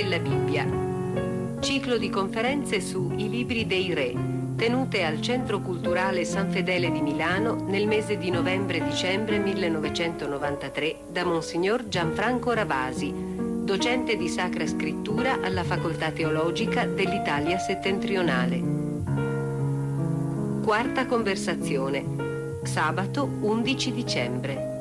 [0.00, 0.64] Della Bibbia.
[1.58, 4.14] Ciclo di conferenze su I libri dei re,
[4.54, 11.88] tenute al Centro Culturale San Fedele di Milano nel mese di novembre-dicembre 1993 da Monsignor
[11.88, 18.62] Gianfranco Ravasi, docente di Sacra Scrittura alla Facoltà Teologica dell'Italia Settentrionale.
[20.62, 22.60] Quarta conversazione.
[22.62, 24.76] Sabato 11 dicembre.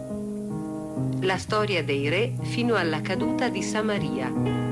[1.21, 4.66] La storia dei re fino alla caduta di Samaria.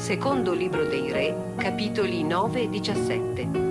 [0.00, 3.68] Secondo libro dei re, capitoli 9 e 17.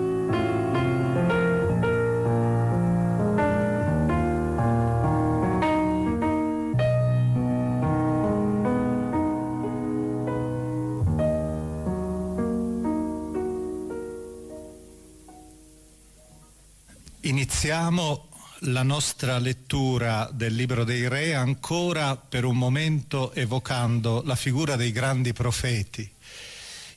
[17.21, 18.27] Iniziamo
[18.63, 24.91] la nostra lettura del libro dei re ancora per un momento evocando la figura dei
[24.91, 26.17] grandi profeti.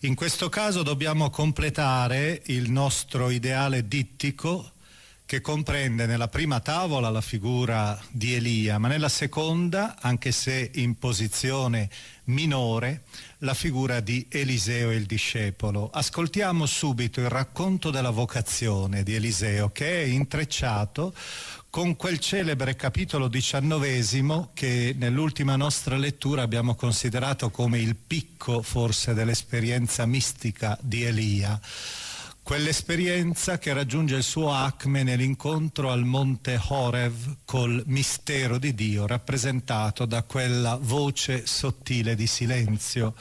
[0.05, 4.73] In questo caso dobbiamo completare il nostro ideale dittico
[5.25, 10.99] che comprende nella prima tavola la figura di Elia, ma nella seconda, anche se in
[10.99, 11.89] posizione
[12.25, 13.05] minore,
[13.39, 15.89] la figura di Eliseo il discepolo.
[15.93, 21.15] Ascoltiamo subito il racconto della vocazione di Eliseo che è intrecciato
[21.73, 29.15] con quel celebre capitolo diciannovesimo che nell'ultima nostra lettura abbiamo considerato come il picco forse
[29.15, 31.59] dell'esperienza mistica di Elia.
[32.43, 40.05] Quell'esperienza che raggiunge il suo acme nell'incontro al monte Horev col mistero di Dio rappresentato
[40.05, 43.15] da quella voce sottile di silenzio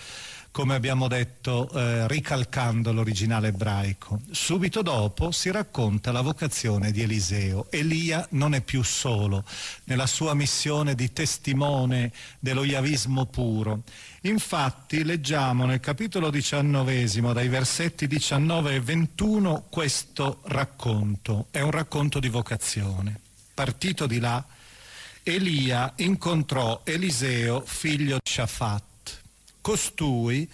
[0.51, 4.19] come abbiamo detto, eh, ricalcando l'originale ebraico.
[4.31, 7.67] Subito dopo si racconta la vocazione di Eliseo.
[7.69, 9.45] Elia non è più solo
[9.85, 13.83] nella sua missione di testimone dello yavismo puro.
[14.23, 21.47] Infatti leggiamo nel capitolo diciannovesimo, dai versetti 19 e 21, questo racconto.
[21.49, 23.19] È un racconto di vocazione.
[23.53, 24.43] Partito di là,
[25.23, 28.89] Elia incontrò Eliseo, figlio di Shafat
[29.61, 30.49] Costui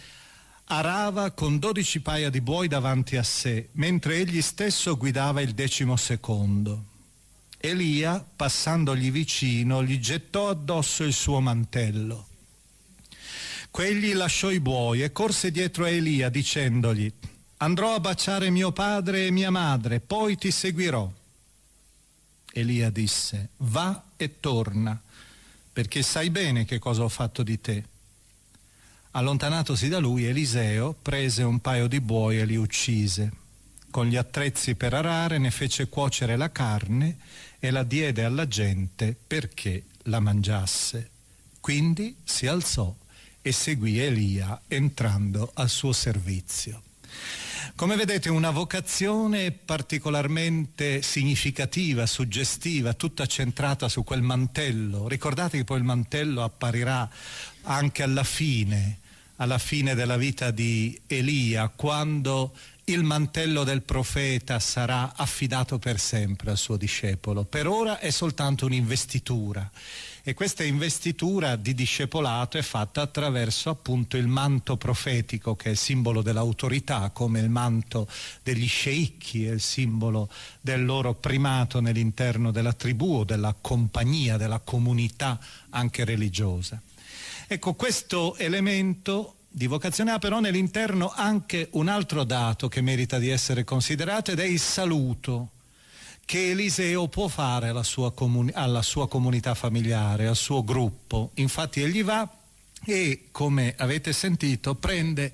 [0.66, 5.96] arava con dodici paia di buoi davanti a sé, mentre egli stesso guidava il decimo
[5.96, 6.96] secondo.
[7.58, 12.28] Elia, passandogli vicino, gli gettò addosso il suo mantello.
[13.72, 17.12] Quegli lasciò i buoi e corse dietro a Elia dicendogli,
[17.58, 21.10] andrò a baciare mio padre e mia madre, poi ti seguirò.
[22.54, 25.00] Elia disse, va e torna,
[25.72, 27.86] perché sai bene che cosa ho fatto di te.
[29.18, 33.32] Allontanatosi da lui, Eliseo prese un paio di buoi e li uccise.
[33.90, 37.18] Con gli attrezzi per arare ne fece cuocere la carne
[37.58, 41.10] e la diede alla gente perché la mangiasse.
[41.60, 42.94] Quindi si alzò
[43.42, 46.84] e seguì Elia entrando al suo servizio.
[47.74, 55.08] Come vedete una vocazione particolarmente significativa, suggestiva, tutta centrata su quel mantello.
[55.08, 57.10] Ricordate che poi il mantello apparirà
[57.64, 59.00] anche alla fine,
[59.38, 62.54] alla fine della vita di Elia, quando
[62.86, 67.44] il mantello del profeta sarà affidato per sempre al suo discepolo.
[67.44, 69.70] Per ora è soltanto un'investitura
[70.24, 75.78] e questa investitura di discepolato è fatta attraverso appunto il manto profetico che è il
[75.78, 78.08] simbolo dell'autorità, come il manto
[78.42, 80.30] degli sceicchi è il simbolo
[80.62, 85.40] del loro primato nell'interno della tribù o della compagnia, della comunità
[85.70, 86.82] anche religiosa.
[87.50, 93.30] Ecco, questo elemento di vocazione ha però nell'interno anche un altro dato che merita di
[93.30, 95.52] essere considerato ed è il saluto
[96.26, 101.32] che Eliseo può fare alla sua, comuni- alla sua comunità familiare, al suo gruppo.
[101.36, 102.30] Infatti egli va
[102.86, 105.34] e come avete sentito prende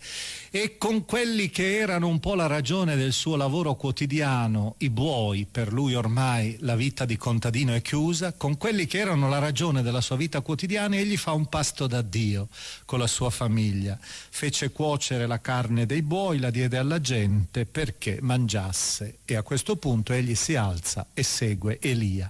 [0.49, 5.47] e con quelli che erano un po' la ragione del suo lavoro quotidiano, i buoi,
[5.49, 9.81] per lui ormai la vita di contadino è chiusa, con quelli che erano la ragione
[9.81, 12.49] della sua vita quotidiana egli fa un pasto da Dio
[12.85, 18.19] con la sua famiglia, fece cuocere la carne dei buoi, la diede alla gente perché
[18.21, 22.29] mangiasse e a questo punto egli si alza e segue Elia.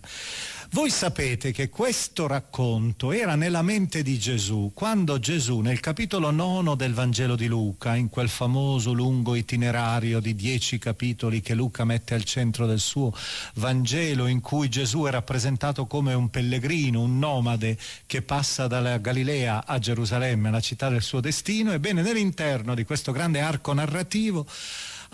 [0.74, 6.74] Voi sapete che questo racconto era nella mente di Gesù quando Gesù nel capitolo nono
[6.74, 12.16] del Vangelo di Luca, in quel famoso lungo itinerario di dieci capitoli che Luca mette
[12.16, 13.14] al centro del suo
[13.58, 17.78] Vangelo, in cui Gesù è rappresentato come un pellegrino, un nomade
[18.08, 23.12] che passa dalla Galilea a Gerusalemme, la città del suo destino, ebbene nell'interno di questo
[23.12, 24.48] grande arco narrativo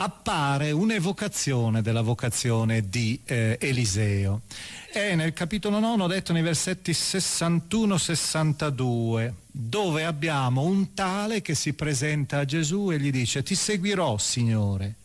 [0.01, 4.44] appare un'evocazione della vocazione di eh, Eliseo.
[4.90, 12.38] È nel capitolo 9 detto nei versetti 61-62, dove abbiamo un tale che si presenta
[12.40, 14.96] a Gesù e gli dice ti seguirò Signore,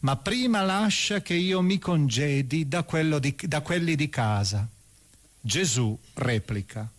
[0.00, 2.82] ma prima lascia che io mi congedi da,
[3.18, 4.66] di, da quelli di casa.
[5.40, 6.90] Gesù replica,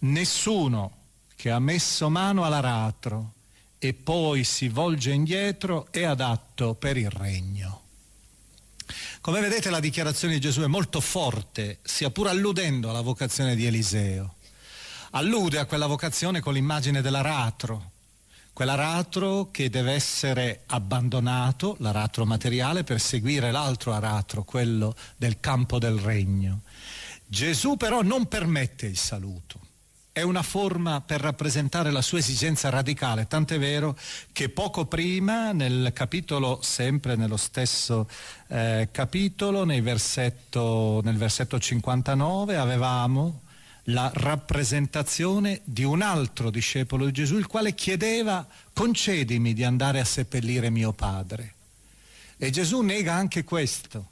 [0.00, 0.96] nessuno
[1.36, 3.34] che ha messo mano all'aratro
[3.84, 7.80] e poi si volge indietro è adatto per il regno.
[9.20, 13.66] Come vedete la dichiarazione di Gesù è molto forte, sia pur alludendo alla vocazione di
[13.66, 14.36] Eliseo.
[15.10, 17.90] Allude a quella vocazione con l'immagine dell'aratro,
[18.52, 25.98] quell'aratro che deve essere abbandonato, l'aratro materiale, per seguire l'altro aratro, quello del campo del
[25.98, 26.60] regno.
[27.26, 29.61] Gesù però non permette il saluto
[30.12, 33.96] è una forma per rappresentare la sua esigenza radicale, tant'è vero
[34.32, 38.06] che poco prima, nel capitolo, sempre nello stesso
[38.48, 43.40] eh, capitolo, versetto, nel versetto 59, avevamo
[43.86, 50.04] la rappresentazione di un altro discepolo di Gesù, il quale chiedeva concedimi di andare a
[50.04, 51.54] seppellire mio padre.
[52.36, 54.10] E Gesù nega anche questo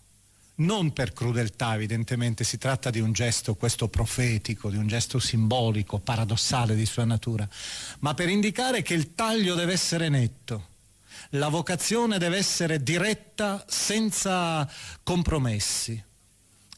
[0.60, 5.98] non per crudeltà evidentemente, si tratta di un gesto questo profetico, di un gesto simbolico,
[5.98, 7.48] paradossale di sua natura,
[8.00, 10.68] ma per indicare che il taglio deve essere netto,
[11.30, 14.68] la vocazione deve essere diretta senza
[15.02, 16.02] compromessi.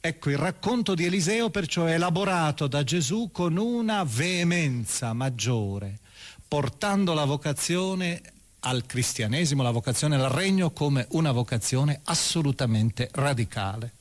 [0.04, 6.00] Ecco, il racconto di Eliseo perciò è elaborato da Gesù con una veemenza maggiore,
[6.48, 8.20] portando la vocazione
[8.64, 13.92] al cristianesimo, la vocazione al regno come una vocazione assolutamente radicale.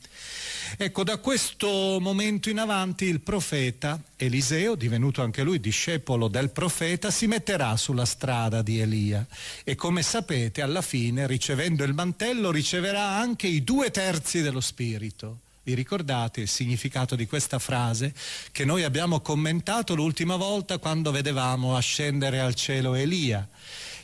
[0.78, 7.12] Ecco, da questo momento in avanti il profeta Eliseo, divenuto anche lui discepolo del profeta,
[7.12, 9.26] si metterà sulla strada di Elia
[9.64, 15.40] e come sapete alla fine, ricevendo il mantello, riceverà anche i due terzi dello Spirito.
[15.64, 18.14] Vi ricordate il significato di questa frase
[18.52, 23.48] che noi abbiamo commentato l'ultima volta quando vedevamo ascendere al cielo Elia?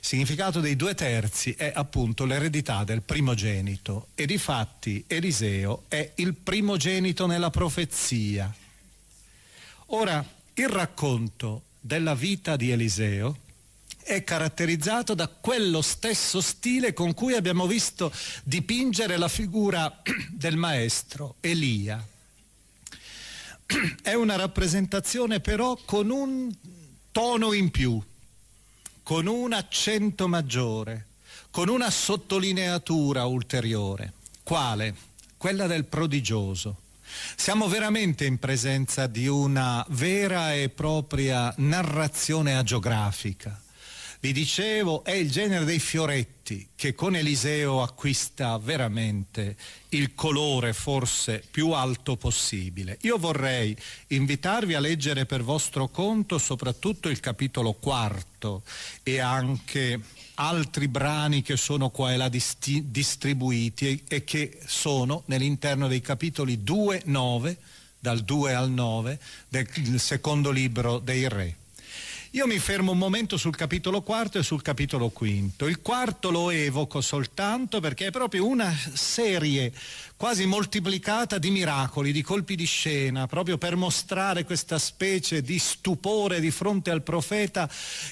[0.07, 6.33] Significato dei due terzi è appunto l'eredità del primogenito e di fatti Eliseo è il
[6.33, 8.49] primogenito nella profezia.
[9.87, 13.37] Ora, il racconto della vita di Eliseo
[14.01, 18.09] è caratterizzato da quello stesso stile con cui abbiamo visto
[18.45, 22.01] dipingere la figura del maestro Elia.
[24.01, 26.49] È una rappresentazione però con un
[27.11, 28.01] tono in più,
[29.07, 31.05] con un accento maggiore,
[31.49, 34.11] con una sottolineatura ulteriore.
[34.43, 34.93] Quale?
[35.37, 36.75] Quella del prodigioso.
[37.37, 43.57] Siamo veramente in presenza di una vera e propria narrazione agiografica
[44.27, 49.55] vi dicevo, è il genere dei fioretti che con Eliseo acquista veramente
[49.89, 52.97] il colore forse più alto possibile.
[53.03, 53.73] Io vorrei
[54.07, 58.63] invitarvi a leggere per vostro conto soprattutto il capitolo quarto
[59.01, 59.97] e anche
[60.33, 66.65] altri brani che sono qua e là disti- distribuiti e, che sono nell'interno dei capitoli
[66.65, 67.57] 2, 9,
[67.97, 71.55] dal 2 al 9 del secondo libro dei re.
[72.37, 75.65] Io mi fermo un momento sul capitolo quarto e sul capitolo quinto.
[75.65, 79.73] Il quarto lo evoco soltanto perché è proprio una serie
[80.15, 86.39] quasi moltiplicata di miracoli, di colpi di scena, proprio per mostrare questa specie di stupore
[86.39, 87.67] di fronte al profeta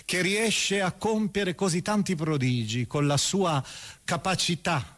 [0.05, 3.63] che riesce a compiere così tanti prodigi con la sua
[4.03, 4.95] capacità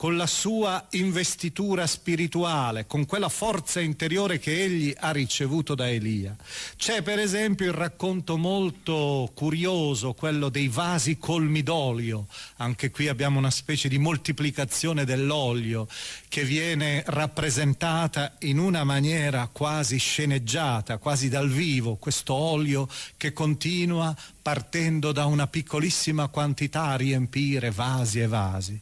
[0.00, 6.34] con la sua investitura spirituale, con quella forza interiore che egli ha ricevuto da Elia.
[6.78, 13.36] C'è per esempio il racconto molto curioso, quello dei vasi colmi d'olio, anche qui abbiamo
[13.36, 15.86] una specie di moltiplicazione dell'olio
[16.28, 22.88] che viene rappresentata in una maniera quasi sceneggiata, quasi dal vivo, questo olio
[23.18, 28.80] che continua partendo da una piccolissima quantità a riempire vasi e vasi.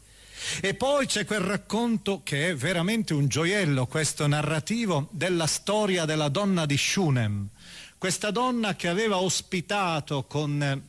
[0.60, 6.28] E poi c'è quel racconto che è veramente un gioiello, questo narrativo, della storia della
[6.28, 7.48] donna di Shunem.
[7.96, 10.82] Questa donna che aveva ospitato con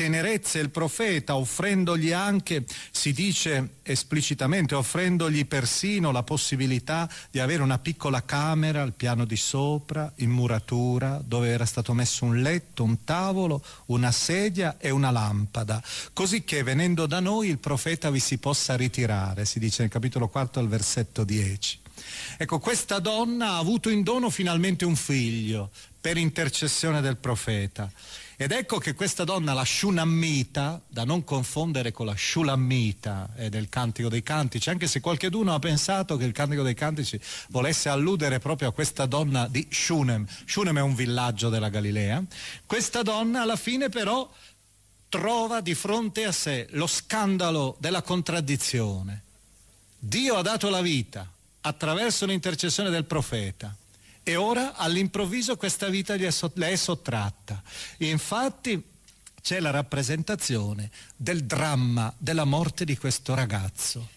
[0.00, 7.78] tenerezza il profeta, offrendogli anche, si dice esplicitamente, offrendogli persino la possibilità di avere una
[7.78, 13.04] piccola camera al piano di sopra, in muratura, dove era stato messo un letto, un
[13.04, 15.82] tavolo, una sedia e una lampada,
[16.14, 20.28] così che venendo da noi il profeta vi si possa ritirare, si dice nel capitolo
[20.28, 21.78] 4 al versetto 10.
[22.38, 25.68] Ecco, questa donna ha avuto in dono finalmente un figlio
[26.00, 27.92] per intercessione del profeta
[28.42, 33.68] ed ecco che questa donna, la Shunammita, da non confondere con la Shulammita eh, del
[33.68, 38.38] Cantico dei Cantici, anche se qualcuno ha pensato che il Cantico dei Cantici volesse alludere
[38.38, 40.26] proprio a questa donna di Shunem.
[40.46, 42.24] Shunem è un villaggio della Galilea.
[42.64, 44.26] Questa donna alla fine però
[45.10, 49.22] trova di fronte a sé lo scandalo della contraddizione.
[49.98, 51.30] Dio ha dato la vita
[51.60, 53.76] attraverso l'intercessione del profeta
[54.30, 57.60] e ora all'improvviso questa vita le è sottratta.
[57.98, 58.80] Infatti
[59.42, 64.08] c'è la rappresentazione del dramma della morte di questo ragazzo,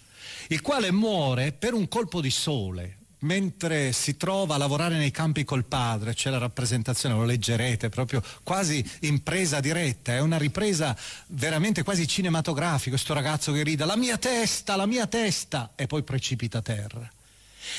[0.49, 5.43] il quale muore per un colpo di sole, mentre si trova a lavorare nei campi
[5.43, 10.95] col padre, c'è la rappresentazione, lo leggerete, proprio quasi in presa diretta, è una ripresa
[11.27, 16.03] veramente quasi cinematografica, questo ragazzo che rida, la mia testa, la mia testa, e poi
[16.03, 17.11] precipita a terra.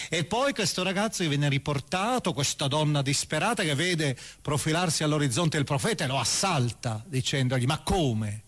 [0.08, 6.04] E poi questo ragazzo viene riportato, questa donna disperata che vede profilarsi all'orizzonte il profeta
[6.04, 8.42] e lo assalta dicendogli ma come?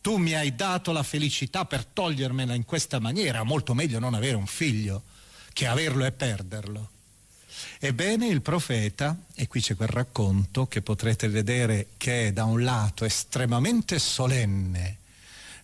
[0.00, 4.36] Tu mi hai dato la felicità per togliermela in questa maniera, molto meglio non avere
[4.36, 5.02] un figlio
[5.52, 6.90] che averlo e perderlo.
[7.80, 12.62] Ebbene il profeta, e qui c'è quel racconto che potrete vedere che è da un
[12.62, 14.98] lato estremamente solenne,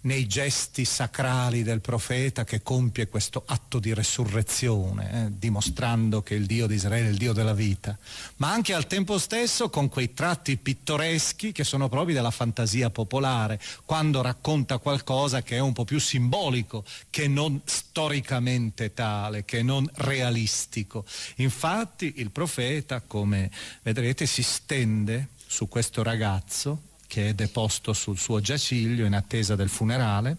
[0.04, 6.46] nei gesti sacrali del profeta che compie questo atto di resurrezione, eh, dimostrando che il
[6.46, 7.96] Dio di Israele è il Dio della vita,
[8.36, 13.60] ma anche al tempo stesso con quei tratti pittoreschi che sono propri della fantasia popolare,
[13.84, 19.88] quando racconta qualcosa che è un po' più simbolico, che non storicamente tale, che non
[19.94, 21.04] realistico.
[21.36, 23.50] Infatti il profeta, come
[23.82, 29.68] vedrete, si stende su questo ragazzo che è deposto sul suo giaciglio in attesa del
[29.68, 30.38] funerale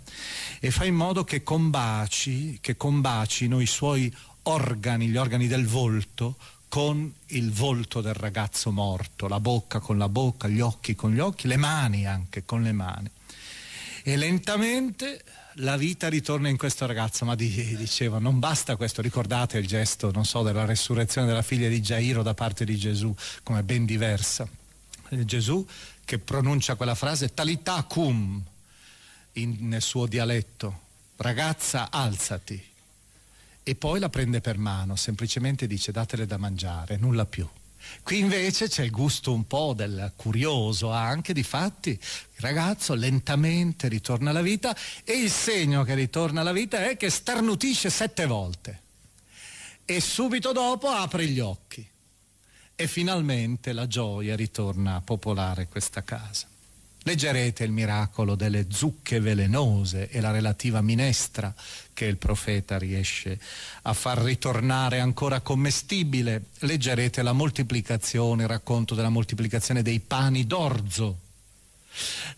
[0.60, 6.36] e fa in modo che combaci, che combacino i suoi organi, gli organi del volto,
[6.67, 11.19] con il volto del ragazzo morto, la bocca con la bocca, gli occhi con gli
[11.19, 13.10] occhi, le mani anche con le mani.
[14.03, 15.24] E lentamente
[15.60, 20.25] la vita ritorna in questo ragazzo, ma diceva non basta questo, ricordate il gesto, non
[20.25, 24.48] so, della resurrezione della figlia di Gairo da parte di Gesù, come ben diversa.
[25.24, 25.65] Gesù
[26.05, 28.41] che pronuncia quella frase talitacum
[29.33, 30.81] in, nel suo dialetto,
[31.17, 32.63] ragazza alzati,
[33.63, 37.47] e poi la prende per mano, semplicemente dice datele da mangiare, nulla più.
[38.03, 42.00] Qui invece c'è il gusto un po' del curioso anche, di fatti il
[42.38, 47.89] ragazzo lentamente ritorna alla vita e il segno che ritorna alla vita è che starnutisce
[47.89, 48.81] sette volte
[49.85, 51.88] e subito dopo apre gli occhi
[52.75, 56.48] e finalmente la gioia ritorna a popolare questa casa.
[57.08, 61.53] Leggerete il miracolo delle zucche velenose e la relativa minestra
[61.94, 63.39] che il profeta riesce
[63.84, 66.46] a far ritornare ancora commestibile.
[66.62, 71.20] Leggerete la moltiplicazione, il racconto della moltiplicazione dei pani d'orzo.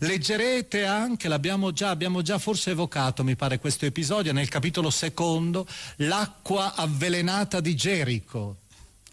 [0.00, 5.66] Leggerete anche, l'abbiamo già, abbiamo già forse evocato, mi pare, questo episodio nel capitolo secondo,
[5.96, 8.58] l'acqua avvelenata di Gerico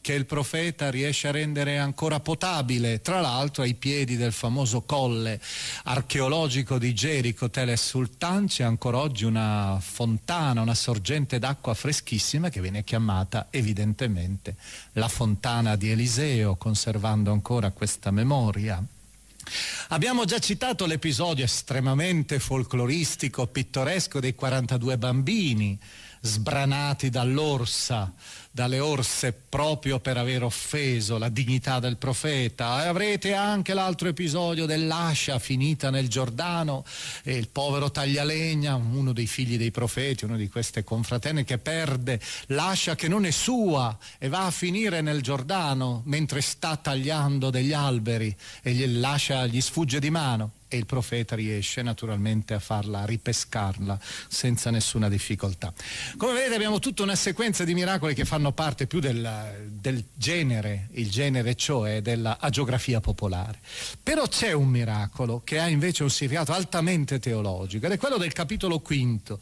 [0.06, 5.42] che il profeta riesce a rendere ancora potabile, tra l'altro ai piedi del famoso colle
[5.86, 12.62] archeologico di Gerico, Teles Sultan, c'è ancora oggi una fontana, una sorgente d'acqua freschissima che
[12.62, 14.58] viene chiamata evidentemente
[14.92, 18.80] la fontana di Eliseo, conservando ancora questa memoria.
[19.88, 25.80] Abbiamo già citato l'episodio estremamente folcloristico, pittoresco dei 42 bambini
[26.26, 28.12] sbranati dall'orsa
[28.56, 32.86] dalle orse proprio per aver offeso la dignità del profeta.
[32.86, 36.86] E avrete anche l'altro episodio dell'ascia finita nel Giordano
[37.24, 42.18] e il povero taglialegna, uno dei figli dei profeti, uno di queste confraterne che perde
[42.46, 47.74] l'ascia che non è sua e va a finire nel Giordano mentre sta tagliando degli
[47.74, 53.06] alberi e l'ascia gli sfugge di mano e il profeta riesce naturalmente a farla, a
[53.06, 55.74] ripescarla senza nessuna difficoltà.
[56.18, 60.90] Come vedete abbiamo tutta una sequenza di miracoli che fanno parte più del, del genere,
[60.92, 63.60] il genere cioè della agiografia popolare.
[64.04, 68.34] Però c'è un miracolo che ha invece un significato altamente teologico ed è quello del
[68.34, 69.40] capitolo quinto.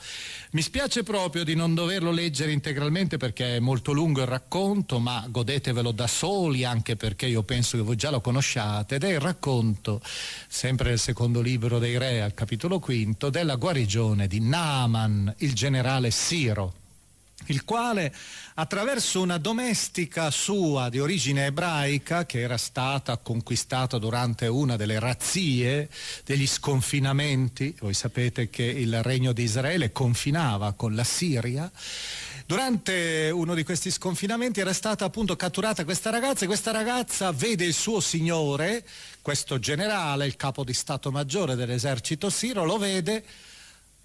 [0.51, 5.25] Mi spiace proprio di non doverlo leggere integralmente perché è molto lungo il racconto, ma
[5.27, 9.19] godetevelo da soli anche perché io penso che voi già lo conosciate ed è il
[9.19, 10.01] racconto
[10.47, 15.53] sempre del secondo secondo libro dei re, al capitolo quinto, della guarigione di Naaman, il
[15.53, 16.73] generale Siro
[17.47, 18.13] il quale
[18.55, 25.89] attraverso una domestica sua di origine ebraica che era stata conquistata durante una delle razzie
[26.23, 31.71] degli sconfinamenti, voi sapete che il regno di Israele confinava con la Siria,
[32.45, 37.63] Durante uno di questi sconfinamenti era stata appunto catturata questa ragazza e questa ragazza vede
[37.63, 38.85] il suo signore,
[39.23, 43.23] questo generale, il capo di Stato Maggiore dell'esercito siro, lo vede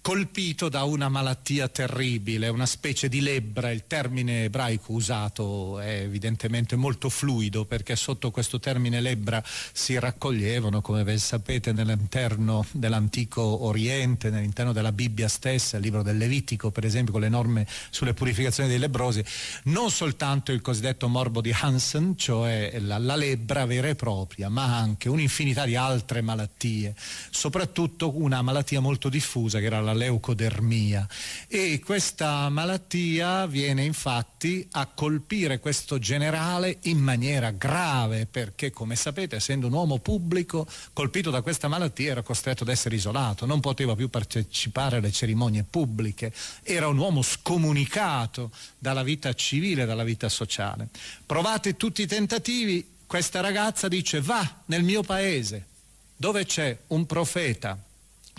[0.09, 6.75] colpito da una malattia terribile, una specie di lebbra, il termine ebraico usato è evidentemente
[6.75, 14.31] molto fluido perché sotto questo termine lebbra si raccoglievano, come ben sapete, nell'interno dell'antico Oriente,
[14.31, 18.67] nell'interno della Bibbia stessa, il libro del Levitico per esempio con le norme sulle purificazioni
[18.67, 19.23] dei lebrosi,
[19.65, 24.75] non soltanto il cosiddetto morbo di Hansen, cioè la, la lebbra vera e propria, ma
[24.75, 26.95] anche un'infinità di altre malattie,
[27.29, 31.07] soprattutto una malattia molto diffusa che era la leucodermia
[31.47, 39.35] e questa malattia viene infatti a colpire questo generale in maniera grave perché come sapete
[39.35, 43.95] essendo un uomo pubblico colpito da questa malattia era costretto ad essere isolato, non poteva
[43.95, 46.31] più partecipare alle cerimonie pubbliche,
[46.63, 50.87] era un uomo scomunicato dalla vita civile, dalla vita sociale.
[51.25, 55.65] Provate tutti i tentativi, questa ragazza dice va nel mio paese
[56.15, 57.77] dove c'è un profeta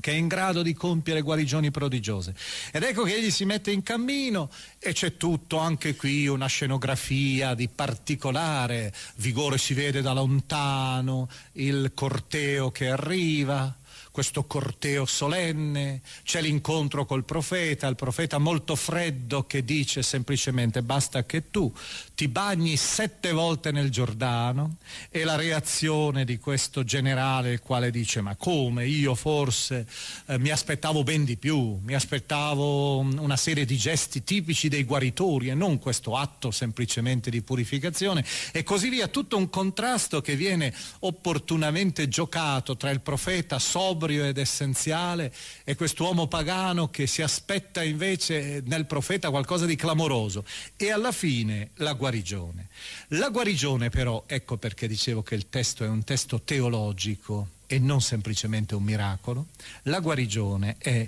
[0.01, 2.35] che è in grado di compiere guarigioni prodigiose.
[2.73, 7.55] Ed ecco che egli si mette in cammino e c'è tutto anche qui una scenografia
[7.55, 13.77] di particolare vigore, si vede da lontano il corteo che arriva,
[14.11, 21.25] questo corteo solenne, c'è l'incontro col profeta, il profeta molto freddo che dice semplicemente basta
[21.25, 21.73] che tu
[22.15, 24.77] ti bagni sette volte nel Giordano
[25.11, 28.87] e la reazione di questo generale il quale dice ma come?
[28.87, 29.87] Io forse
[30.27, 35.51] eh, mi aspettavo ben di più, mi aspettavo una serie di gesti tipici dei guaritori
[35.51, 38.25] e non questo atto semplicemente di purificazione.
[38.53, 44.25] E così via, tutto un contrasto che viene opportunamente giocato tra il profeta sobrio sobrio
[44.25, 45.33] ed essenziale
[45.63, 50.45] e quest'uomo pagano che si aspetta invece nel profeta qualcosa di clamoroso
[50.77, 52.69] e alla fine la guarigione.
[53.09, 58.01] La guarigione però, ecco perché dicevo che il testo è un testo teologico e non
[58.01, 59.49] semplicemente un miracolo,
[59.83, 61.07] la guarigione è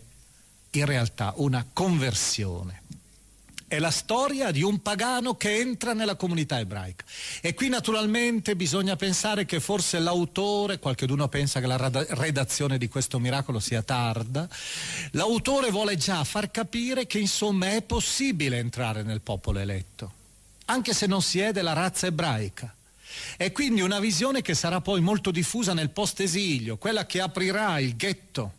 [0.75, 2.82] in realtà una conversione
[3.73, 7.07] è la storia di un pagano che entra nella comunità ebraica.
[7.41, 13.19] E qui naturalmente bisogna pensare che forse l'autore, qualcuno pensa che la redazione di questo
[13.19, 14.47] miracolo sia tarda,
[15.13, 20.13] l'autore vuole già far capire che insomma è possibile entrare nel popolo eletto,
[20.67, 22.75] anche se non si è della razza ebraica.
[23.39, 27.97] È quindi una visione che sarà poi molto diffusa nel post-esilio, quella che aprirà il
[27.97, 28.53] ghetto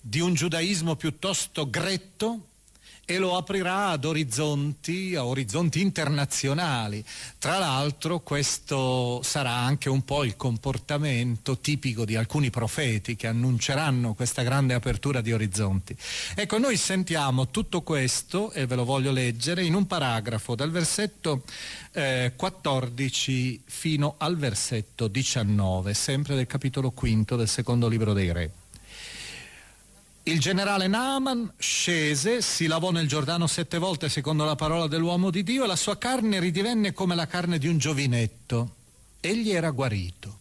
[0.00, 2.50] di un giudaismo piuttosto gretto
[3.04, 7.04] e lo aprirà ad orizzonti, a orizzonti internazionali.
[7.38, 14.14] Tra l'altro questo sarà anche un po' il comportamento tipico di alcuni profeti che annunceranno
[14.14, 15.96] questa grande apertura di orizzonti.
[16.34, 21.42] Ecco, noi sentiamo tutto questo, e ve lo voglio leggere, in un paragrafo dal versetto
[21.92, 28.63] eh, 14 fino al versetto 19, sempre del capitolo quinto del secondo libro dei Re.
[30.26, 35.42] Il generale Naaman scese, si lavò nel Giordano sette volte secondo la parola dell'uomo di
[35.42, 38.76] Dio e la sua carne ridivenne come la carne di un giovinetto.
[39.20, 40.38] Egli era guarito.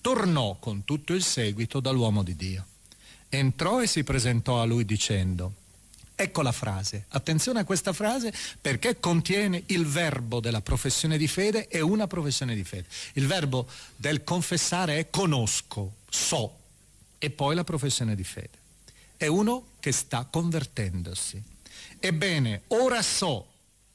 [0.00, 2.66] Tornò con tutto il seguito dall'uomo di Dio.
[3.28, 5.52] Entrò e si presentò a lui dicendo,
[6.16, 11.68] ecco la frase, attenzione a questa frase perché contiene il verbo della professione di fede
[11.68, 12.88] e una professione di fede.
[13.12, 16.58] Il verbo del confessare è conosco, so,
[17.18, 18.66] e poi la professione di fede.
[19.18, 21.42] È uno che sta convertendosi.
[21.98, 23.46] Ebbene, ora so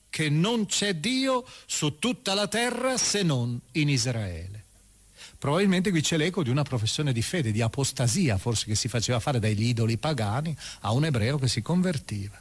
[0.09, 4.63] che non c'è Dio su tutta la terra se non in Israele.
[5.39, 9.19] Probabilmente qui c'è l'eco di una professione di fede, di apostasia, forse che si faceva
[9.19, 12.39] fare dagli idoli pagani a un ebreo che si convertiva.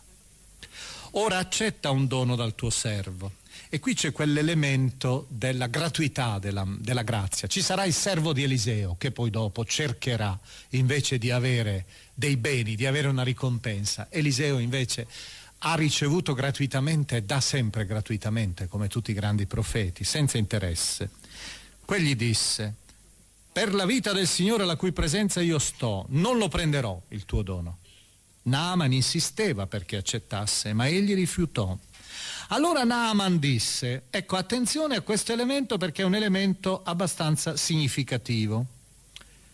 [1.12, 3.32] Ora accetta un dono dal tuo servo.
[3.68, 7.48] E qui c'è quell'elemento della gratuità della, della, grazia.
[7.48, 10.38] Ci sarà il servo di Eliseo che poi dopo cercherà
[10.70, 14.08] invece di avere dei beni, di avere una ricompensa.
[14.10, 15.06] Eliseo invece
[15.64, 21.10] ha ricevuto gratuitamente dà sempre gratuitamente, come tutti i grandi profeti, senza interesse.
[21.84, 22.74] Quegli disse,
[23.52, 27.42] per la vita del Signore alla cui presenza io sto, non lo prenderò il tuo
[27.42, 27.78] dono.
[28.44, 31.76] Naaman insisteva perché accettasse, ma egli rifiutò.
[32.48, 38.66] Allora Naaman disse, ecco attenzione a questo elemento perché è un elemento abbastanza significativo.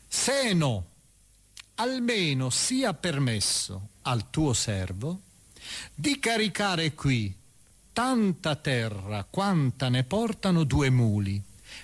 [0.08, 0.84] Se no,
[1.80, 5.20] almeno sia permesso al tuo servo
[5.94, 7.34] di caricare qui
[7.92, 11.42] tanta terra quanta ne portano due muli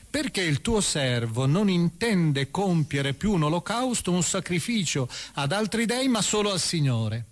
[0.09, 6.07] perché il tuo servo non intende compiere più un olocausto, un sacrificio ad altri dei,
[6.07, 7.25] ma solo al Signore.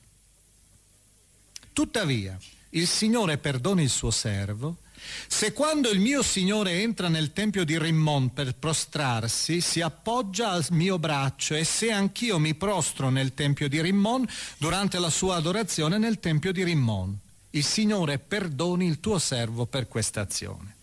[1.73, 2.37] Tuttavia,
[2.71, 4.79] il Signore perdoni il suo servo,
[5.27, 10.67] se quando il mio Signore entra nel tempio di Rimmon per prostrarsi, si appoggia al
[10.71, 14.27] mio braccio e se anch'io mi prostro nel tempio di Rimmon
[14.59, 17.19] durante la sua adorazione nel tempio di Rimmon,
[17.51, 20.77] il Signore perdoni il tuo servo per questa azione.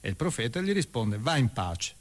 [0.00, 1.94] E il profeta gli risponde, va in pace.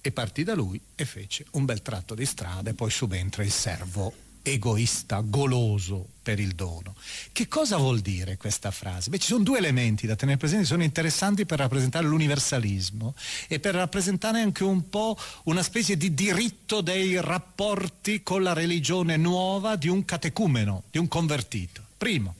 [0.00, 3.50] E partì da lui e fece un bel tratto di strada e poi subentra il
[3.50, 6.94] servo egoista, goloso per il dono.
[7.32, 9.10] Che cosa vuol dire questa frase?
[9.10, 13.14] Beh, ci sono due elementi da tenere presenti, sono interessanti per rappresentare l'universalismo
[13.48, 19.16] e per rappresentare anche un po' una specie di diritto dei rapporti con la religione
[19.16, 21.82] nuova di un catecumeno, di un convertito.
[21.96, 22.34] Primo,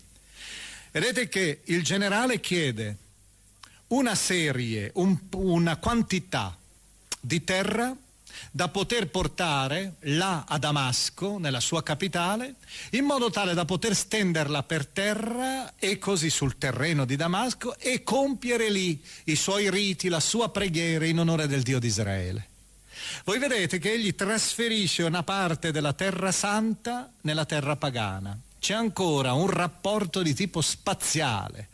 [0.93, 2.97] vedete che il generale chiede
[3.89, 6.57] una serie, un, una quantità
[7.21, 7.97] di terra
[8.51, 12.57] da poter portare là a Damasco, nella sua capitale,
[12.91, 18.03] in modo tale da poter stenderla per terra e così sul terreno di Damasco e
[18.03, 22.49] compiere lì i suoi riti, la sua preghiera in onore del Dio di Israele.
[23.25, 28.39] Voi vedete che egli trasferisce una parte della terra santa nella terra pagana.
[28.59, 31.69] C'è ancora un rapporto di tipo spaziale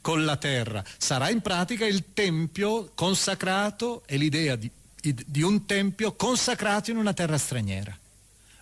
[0.00, 0.82] con la terra.
[0.96, 4.70] Sarà in pratica il tempio consacrato e l'idea di,
[5.00, 7.96] di un tempio consacrato in una terra straniera.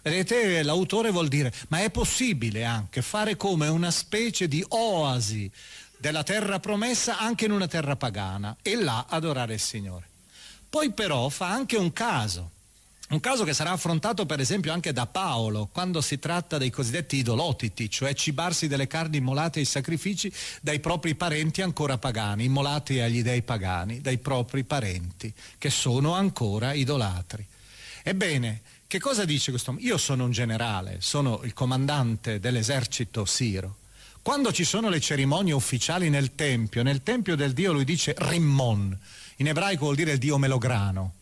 [0.02, 5.50] Vedete, l'autore vuol dire, ma è possibile anche fare come una specie di oasi
[5.98, 10.06] della terra promessa anche in una terra pagana e là adorare il Signore.
[10.70, 12.50] Poi però fa anche un caso
[13.10, 17.16] un caso che sarà affrontato per esempio anche da Paolo quando si tratta dei cosiddetti
[17.16, 23.22] idolotiti, cioè cibarsi delle carni immolate ai sacrifici dai propri parenti ancora pagani, immolati agli
[23.22, 27.46] dei pagani, dai propri parenti che sono ancora idolatri.
[28.02, 29.74] Ebbene, che cosa dice questo?
[29.78, 33.76] Io sono un generale, sono il comandante dell'esercito siro.
[34.20, 38.98] Quando ci sono le cerimonie ufficiali nel tempio, nel tempio del dio lui dice Rimmon,
[39.36, 41.14] in ebraico vuol dire il dio melograno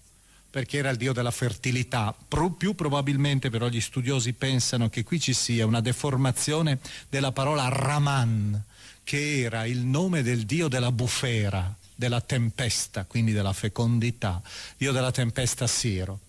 [0.56, 2.16] perché era il dio della fertilità.
[2.26, 6.78] Pro, più probabilmente però gli studiosi pensano che qui ci sia una deformazione
[7.10, 8.64] della parola Raman,
[9.04, 14.40] che era il nome del dio della bufera, della tempesta, quindi della fecondità,
[14.78, 16.20] dio della tempesta Siro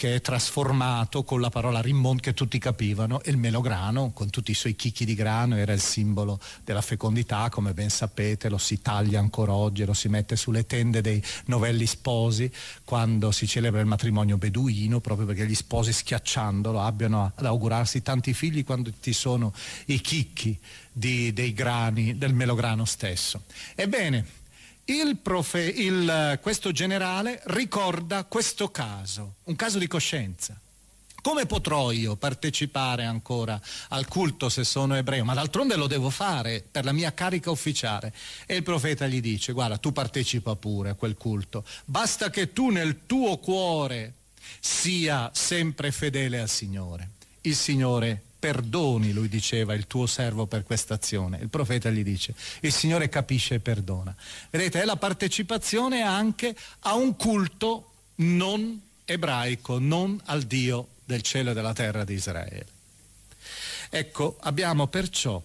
[0.00, 4.50] che è trasformato con la parola rimmon che tutti capivano e il melograno con tutti
[4.50, 8.80] i suoi chicchi di grano era il simbolo della fecondità come ben sapete lo si
[8.80, 12.50] taglia ancora oggi lo si mette sulle tende dei novelli sposi
[12.82, 18.32] quando si celebra il matrimonio beduino proprio perché gli sposi schiacciandolo abbiano ad augurarsi tanti
[18.32, 19.52] figli quando ci sono
[19.88, 20.58] i chicchi
[20.90, 23.42] di, dei grani del melograno stesso.
[23.74, 24.38] Ebbene
[24.90, 30.58] il profe, il, questo generale ricorda questo caso, un caso di coscienza.
[31.22, 35.24] Come potrò io partecipare ancora al culto se sono ebreo?
[35.24, 38.12] Ma d'altronde lo devo fare per la mia carica ufficiale.
[38.46, 42.70] E il profeta gli dice, guarda, tu partecipa pure a quel culto, basta che tu
[42.70, 44.14] nel tuo cuore
[44.58, 47.10] sia sempre fedele al Signore.
[47.42, 51.38] Il Signore perdoni, lui diceva, il tuo servo per questa azione.
[51.40, 54.16] Il profeta gli dice, il Signore capisce e perdona.
[54.48, 61.50] Vedete, è la partecipazione anche a un culto non ebraico, non al Dio del cielo
[61.50, 62.66] e della terra di Israele.
[63.90, 65.40] Ecco, abbiamo perciò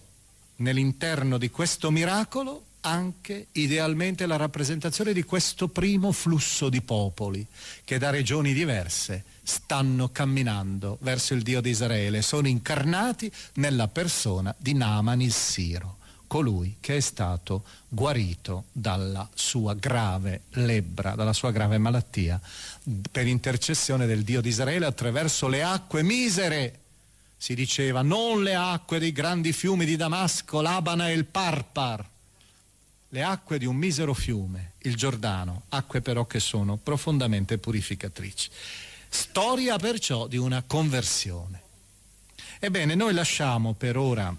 [0.56, 7.44] nell'interno di questo miracolo anche idealmente la rappresentazione di questo primo flusso di popoli
[7.84, 14.52] che da regioni diverse stanno camminando verso il Dio di Israele, sono incarnati nella persona
[14.58, 21.52] di Naaman il Siro, colui che è stato guarito dalla sua grave lebbra, dalla sua
[21.52, 22.40] grave malattia,
[23.12, 26.80] per intercessione del Dio di Israele attraverso le acque misere
[27.36, 32.04] si diceva non le acque dei grandi fiumi di Damasco, l'Abana e il Parpar,
[33.10, 38.50] le acque di un misero fiume, il Giordano, acque però che sono profondamente purificatrici.
[39.16, 41.62] Storia perciò di una conversione.
[42.58, 44.34] Ebbene, noi lasciamo per ora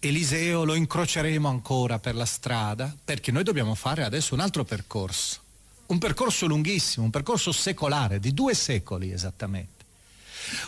[0.00, 5.40] Eliseo, lo incroceremo ancora per la strada, perché noi dobbiamo fare adesso un altro percorso,
[5.86, 9.84] un percorso lunghissimo, un percorso secolare, di due secoli esattamente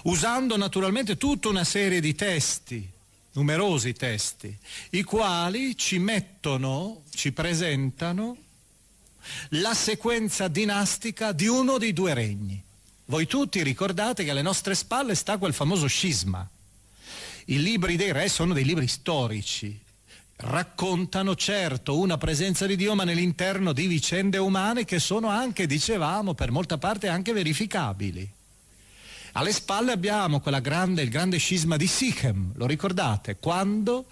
[0.05, 2.89] usando naturalmente tutta una serie di testi,
[3.33, 4.57] numerosi testi,
[4.91, 8.37] i quali ci mettono, ci presentano
[9.51, 12.67] la sequenza dinastica di uno dei due regni.
[13.11, 16.47] Voi tutti ricordate che alle nostre spalle sta quel famoso scisma.
[17.47, 19.81] I libri dei re sono dei libri storici,
[20.37, 26.35] raccontano certo una presenza di Dio ma nell'interno di vicende umane che sono anche, dicevamo,
[26.35, 28.31] per molta parte anche verificabili.
[29.33, 33.39] Alle spalle abbiamo grande, il grande scisma di Sichem, lo ricordate?
[33.41, 34.05] Quando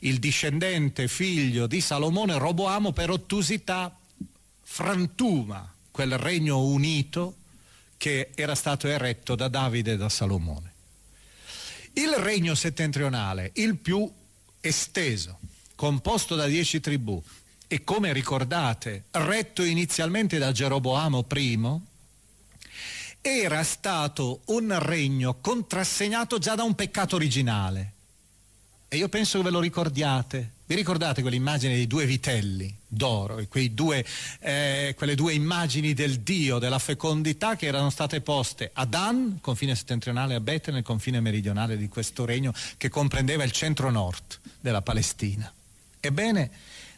[0.00, 3.96] il discendente figlio di Salomone, Roboamo, per ottusità
[4.62, 7.36] frantuma quel regno unito
[8.02, 10.72] che era stato eretto da Davide e da Salomone.
[11.92, 14.10] Il regno settentrionale, il più
[14.60, 15.38] esteso,
[15.76, 17.22] composto da dieci tribù
[17.68, 21.80] e come ricordate, retto inizialmente da Geroboamo I,
[23.20, 27.92] era stato un regno contrassegnato già da un peccato originale.
[28.88, 30.54] E io penso che ve lo ricordiate.
[30.64, 34.04] Vi ricordate quell'immagine dei due vitelli d'oro e due,
[34.38, 39.74] eh, quelle due immagini del Dio, della fecondità che erano state poste a Dan, confine
[39.74, 45.52] settentrionale a Betel, nel confine meridionale di questo regno che comprendeva il centro-nord della Palestina.
[45.98, 46.50] Ebbene,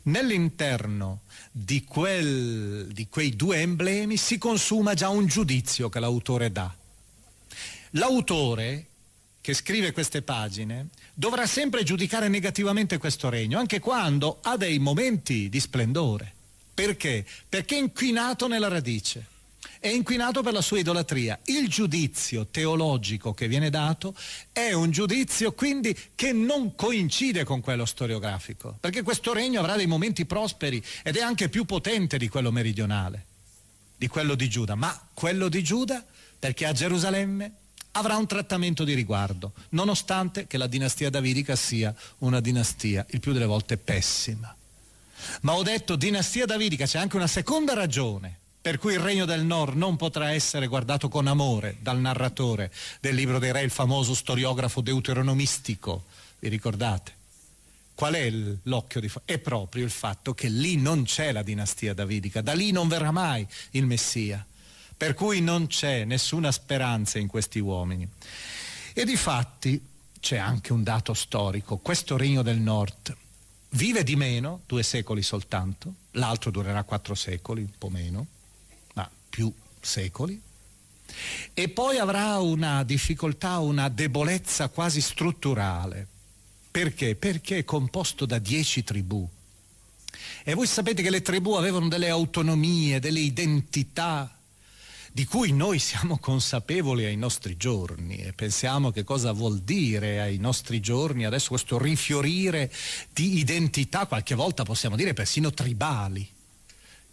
[0.03, 6.73] nell'interno di, quel, di quei due emblemi si consuma già un giudizio che l'autore dà.
[7.93, 8.87] L'autore
[9.45, 15.51] che scrive queste pagine dovrà sempre giudicare negativamente questo regno, anche quando ha dei momenti
[15.51, 16.33] di splendore.
[16.73, 17.27] Perché?
[17.47, 19.27] Perché è inquinato nella radice
[19.81, 21.39] è inquinato per la sua idolatria.
[21.45, 24.15] Il giudizio teologico che viene dato
[24.51, 29.87] è un giudizio quindi che non coincide con quello storiografico, perché questo regno avrà dei
[29.87, 33.27] momenti prosperi ed è anche più potente di quello meridionale,
[33.95, 36.03] di quello di Giuda, ma quello di Giuda,
[36.39, 37.57] perché a Gerusalemme
[37.97, 43.33] avrà un trattamento di riguardo, nonostante che la dinastia davidica sia una dinastia il più
[43.33, 44.55] delle volte pessima.
[45.43, 49.45] Ma ho detto dinastia davidica, c'è anche una seconda ragione per cui il regno del
[49.45, 54.15] nord non potrà essere guardato con amore dal narratore del libro dei re, il famoso
[54.15, 56.05] storiografo deuteronomistico,
[56.39, 57.13] vi ricordate?
[57.95, 59.31] Qual è l'occhio di fuoco?
[59.31, 63.11] È proprio il fatto che lì non c'è la dinastia davidica, da lì non verrà
[63.11, 64.43] mai il Messia,
[64.97, 68.09] per cui non c'è nessuna speranza in questi uomini.
[68.93, 69.81] E di fatti
[70.21, 73.17] c'è anche un dato storico, questo regno del nord
[73.75, 78.27] vive di meno, due secoli soltanto, l'altro durerà quattro secoli, un po' meno,
[79.35, 80.41] più secoli,
[81.53, 86.07] e poi avrà una difficoltà, una debolezza quasi strutturale.
[86.71, 87.17] Perché?
[87.17, 89.29] Perché è composto da dieci tribù.
[90.45, 94.34] E voi sapete che le tribù avevano delle autonomie, delle identità
[95.15, 100.39] di cui noi siamo consapevoli ai nostri giorni e pensiamo che cosa vuol dire ai
[100.39, 102.69] nostri giorni adesso questo rifiorire
[103.13, 106.34] di identità, qualche volta possiamo dire persino tribali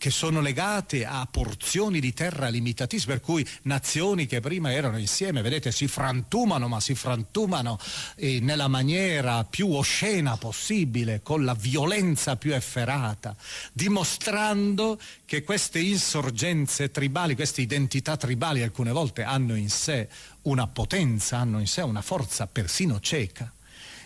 [0.02, 5.44] che sono legate a porzioni di terra limitatissime, per cui nazioni che prima erano insieme,
[5.44, 7.78] vedete, si frantumano, ma si frantumano
[8.16, 13.36] eh, nella maniera più oscena possibile, con la violenza più efferata,
[13.74, 20.10] dimostrando che queste insorgenze tribali, queste identità tribali alcune volte hanno in sé
[20.44, 23.54] una potenza, hanno in sé una forza persino cieca.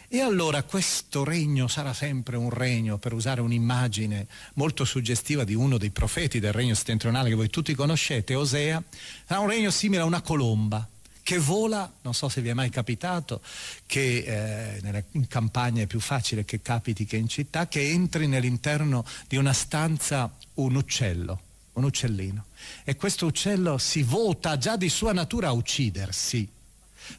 [0.08, 5.78] E allora questo regno sarà sempre un regno, per usare un'immagine molto suggestiva di uno
[5.78, 8.82] dei profeti del regno settentrionale che voi tutti conoscete, Osea,
[9.26, 10.88] sarà un regno simile a una colomba
[11.26, 13.42] che vola, non so se vi è mai capitato,
[13.88, 19.04] che eh, nelle campagne è più facile che capiti che in città, che entri nell'interno
[19.28, 21.42] di una stanza un uccello,
[21.74, 22.46] un uccellino.
[22.84, 26.48] E questo uccello si vota già di sua natura a uccidersi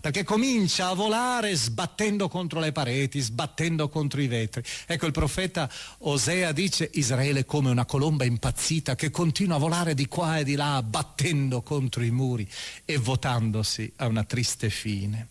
[0.00, 4.62] perché comincia a volare sbattendo contro le pareti, sbattendo contro i vetri.
[4.86, 10.06] Ecco il profeta Osea dice Israele come una colomba impazzita che continua a volare di
[10.06, 12.48] qua e di là, battendo contro i muri
[12.84, 15.28] e votandosi a una triste fine.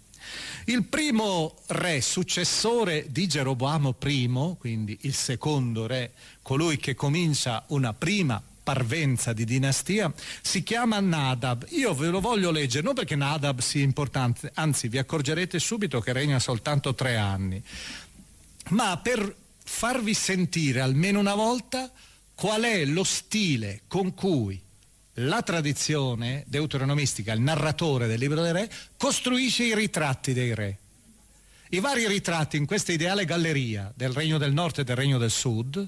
[0.66, 7.94] Il primo re successore di Geroboamo I, quindi il secondo re, colui che comincia una
[7.94, 11.68] prima parvenza di dinastia, si chiama Nadab.
[11.70, 16.12] Io ve lo voglio leggere, non perché Nadab sia importante, anzi vi accorgerete subito che
[16.12, 17.62] regna soltanto tre anni,
[18.70, 21.92] ma per farvi sentire almeno una volta
[22.34, 24.60] qual è lo stile con cui
[25.20, 30.78] la tradizione deuteronomistica, il narratore del libro dei re, costruisce i ritratti dei re.
[31.70, 35.32] I vari ritratti in questa ideale galleria del regno del nord e del regno del
[35.32, 35.88] sud,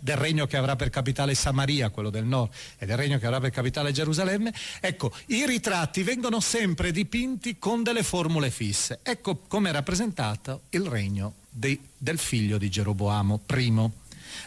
[0.00, 3.40] del regno che avrà per capitale Samaria, quello del nord, e del regno che avrà
[3.40, 9.00] per capitale Gerusalemme, ecco, i ritratti vengono sempre dipinti con delle formule fisse.
[9.02, 13.90] Ecco come è rappresentato il regno dei, del figlio di Geroboamo I.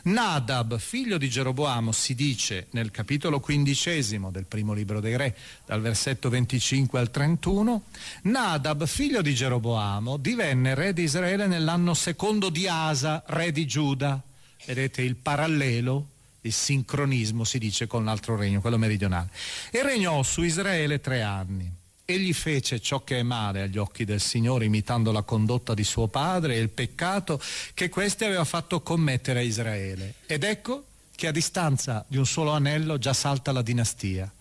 [0.03, 5.81] Nadab, figlio di Geroboamo, si dice nel capitolo quindicesimo del primo libro dei re, dal
[5.81, 7.83] versetto 25 al 31,
[8.23, 14.23] Nadab, figlio di Geroboamo, divenne re di Israele nell'anno secondo di Asa, re di Giuda
[14.65, 16.07] vedete il parallelo,
[16.41, 19.29] il sincronismo si dice con l'altro regno, quello meridionale.
[19.71, 21.71] E regnò su Israele tre anni.
[22.05, 26.07] Egli fece ciò che è male agli occhi del Signore, imitando la condotta di suo
[26.07, 27.39] padre e il peccato
[27.75, 30.15] che questi aveva fatto commettere a Israele.
[30.25, 34.31] Ed ecco che a distanza di un solo anello già salta la dinastia.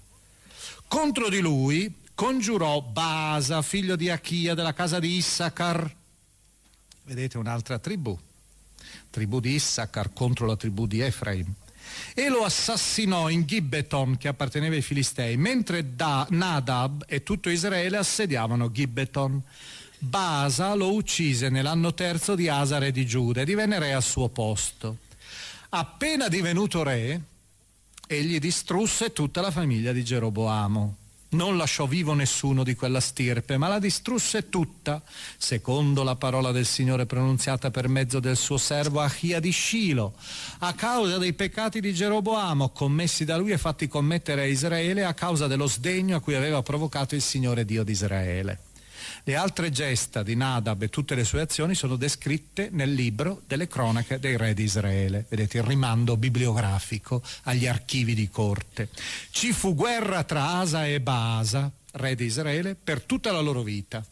[0.87, 5.95] Contro di lui congiurò Basa, figlio di Achia della casa di Issachar,
[7.03, 8.19] vedete un'altra tribù,
[9.11, 11.55] tribù di Issachar contro la tribù di Efraim
[12.15, 17.97] e lo assassinò in Gibbeton che apparteneva ai Filistei, mentre da Nadab e tutto Israele
[17.97, 19.43] assediavano Gibbeton.
[20.01, 24.29] Basa lo uccise nell'anno terzo di Asa re di Giuda e divenne re al suo
[24.29, 24.99] posto.
[25.71, 27.21] Appena divenuto re,
[28.07, 30.97] egli distrusse tutta la famiglia di Geroboamo
[31.31, 35.03] non lasciò vivo nessuno di quella stirpe, ma la distrusse tutta,
[35.37, 40.15] secondo la parola del Signore pronunziata per mezzo del suo servo Achia di Scilo,
[40.61, 45.15] a causa dei peccati di Geroboamo commessi da lui e fatti commettere a Israele a
[45.15, 48.68] causa dello sdegno a cui aveva provocato il Signore Dio di Israele.
[49.25, 53.69] Le altre gesta di Nadab e tutte le sue azioni sono descritte nel libro delle
[53.69, 55.27] cronache dei re di Israele.
[55.29, 58.89] Vedete il rimando bibliografico agli archivi di corte.
[59.31, 64.05] Ci fu guerra tra Asa e Baasa, re di Israele, per tutta la loro vita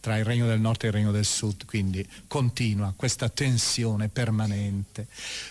[0.00, 5.06] tra il regno del nord e il regno del sud, quindi continua questa tensione permanente.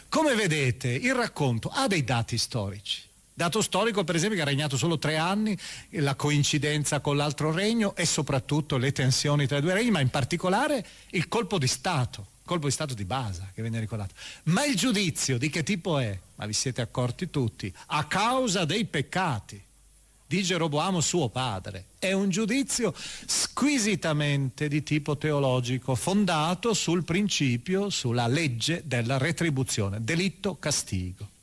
[0.09, 3.08] Come vedete, il racconto ha dei dati storici.
[3.39, 5.57] Dato storico, per esempio, che ha regnato solo tre anni,
[5.91, 10.09] la coincidenza con l'altro regno e soprattutto le tensioni tra i due regni, ma in
[10.09, 14.13] particolare il colpo di Stato, colpo di Stato di Basa, che viene ricordato.
[14.43, 16.19] Ma il giudizio di che tipo è?
[16.35, 19.63] Ma vi siete accorti tutti, a causa dei peccati
[20.27, 21.85] di Geroboamo suo padre.
[21.97, 22.93] È un giudizio
[23.25, 31.37] squisitamente di tipo teologico, fondato sul principio, sulla legge della retribuzione, delitto-castigo.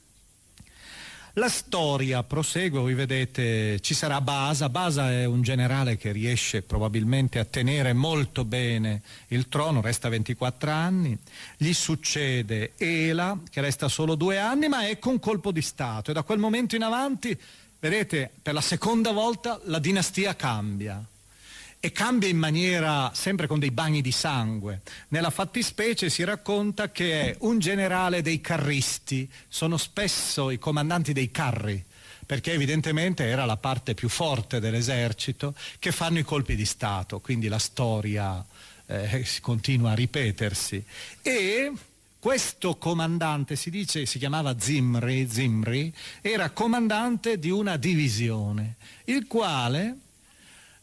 [1.39, 4.71] La storia prosegue, voi vedete, ci sarà Basa.
[4.71, 10.71] Basa è un generale che riesce probabilmente a tenere molto bene il trono, resta 24
[10.71, 11.15] anni.
[11.59, 16.11] Gli succede Ela, che resta solo due anni, ma è con colpo di Stato.
[16.11, 17.39] E da quel momento in avanti,
[17.81, 21.07] vedete, per la seconda volta la dinastia cambia.
[21.87, 24.81] E cambia in maniera sempre con dei bagni di sangue.
[25.11, 31.31] Nella fattispecie si racconta che è un generale dei carristi, sono spesso i comandanti dei
[31.31, 31.81] carri,
[32.27, 37.47] perché evidentemente era la parte più forte dell'esercito che fanno i colpi di Stato, quindi
[37.47, 38.45] la storia
[38.87, 40.85] eh, continua a ripetersi.
[41.23, 41.73] E
[42.19, 48.75] questo comandante, si dice, si chiamava Zimri, Zimri, era comandante di una divisione,
[49.05, 49.99] il quale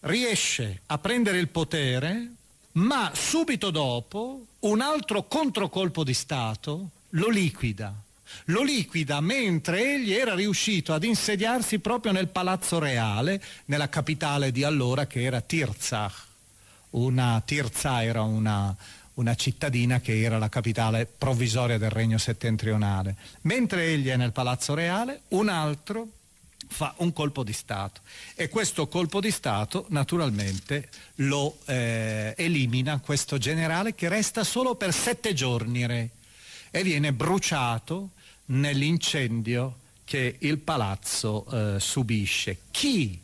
[0.03, 2.31] riesce a prendere il potere,
[2.73, 7.93] ma subito dopo un altro controcolpo di Stato lo liquida.
[8.45, 14.63] Lo liquida mentre egli era riuscito ad insediarsi proprio nel palazzo reale, nella capitale di
[14.63, 16.11] allora che era Tirzah.
[16.91, 18.75] Una Tirza era una,
[19.15, 23.15] una cittadina che era la capitale provvisoria del regno settentrionale.
[23.41, 26.07] Mentre egli è nel palazzo reale, un altro
[26.73, 28.01] fa un colpo di Stato
[28.35, 34.91] e questo colpo di Stato naturalmente lo eh, elimina questo generale che resta solo per
[34.91, 36.09] sette giorni re
[36.71, 38.09] e viene bruciato
[38.45, 42.57] nell'incendio che il palazzo eh, subisce.
[42.71, 43.21] Chi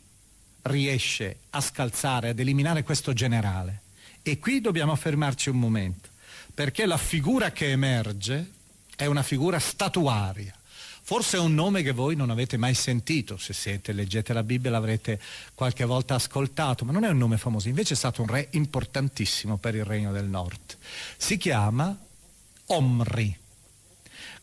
[0.62, 3.82] riesce a scalzare, ad eliminare questo generale?
[4.22, 6.10] E qui dobbiamo fermarci un momento,
[6.54, 8.52] perché la figura che emerge
[8.95, 10.54] è una figura statuaria
[11.10, 14.70] Forse è un nome che voi non avete mai sentito, se siete, leggete la Bibbia
[14.70, 15.20] l'avrete
[15.55, 19.57] qualche volta ascoltato, ma non è un nome famoso, invece è stato un re importantissimo
[19.57, 20.78] per il regno del nord.
[21.18, 21.97] Si chiama
[22.68, 23.36] Omri.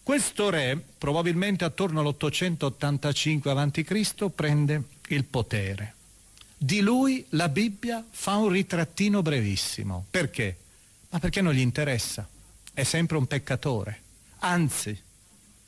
[0.03, 5.95] Questo re, probabilmente attorno all'885 a.C., prende il potere.
[6.59, 10.07] Di lui la Bibbia fa un ritrattino brevissimo.
[10.11, 10.57] Perché?
[11.11, 12.29] Ma perché non gli interessa.
[12.73, 14.01] È sempre un peccatore.
[14.39, 15.05] Anzi,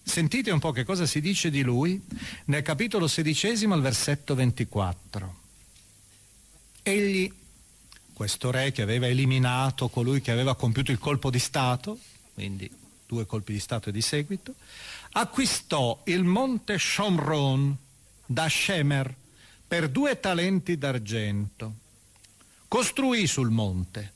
[0.09, 2.03] Sentite un po' che cosa si dice di lui
[2.47, 5.37] nel capitolo sedicesimo al versetto 24.
[6.83, 7.31] Egli,
[8.15, 11.99] questo re che aveva eliminato colui che aveva compiuto il colpo di Stato,
[12.33, 12.71] quindi
[13.07, 14.55] due colpi di Stato di seguito,
[15.13, 17.77] acquistò il monte Shomron
[18.25, 19.15] da Shemer
[19.69, 21.75] per due talenti d'argento,
[22.67, 24.13] costruì sul monte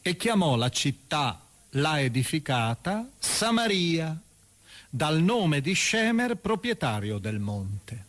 [0.00, 1.38] e chiamò la città
[1.72, 4.18] là edificata Samaria
[4.88, 8.04] dal nome di Shemer, proprietario del monte.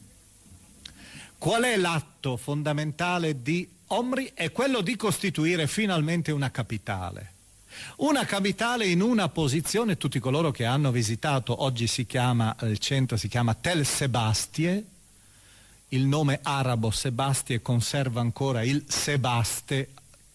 [1.38, 4.32] Qual è l'atto fondamentale di Omri?
[4.34, 7.34] È quello di costituire finalmente una capitale.
[7.98, 13.16] Una capitale in una posizione, tutti coloro che hanno visitato, oggi si chiama, il centro
[13.16, 14.86] si chiama Tel Sebastie,
[15.90, 19.90] il nome arabo Sebastie conserva ancora il Sebaste,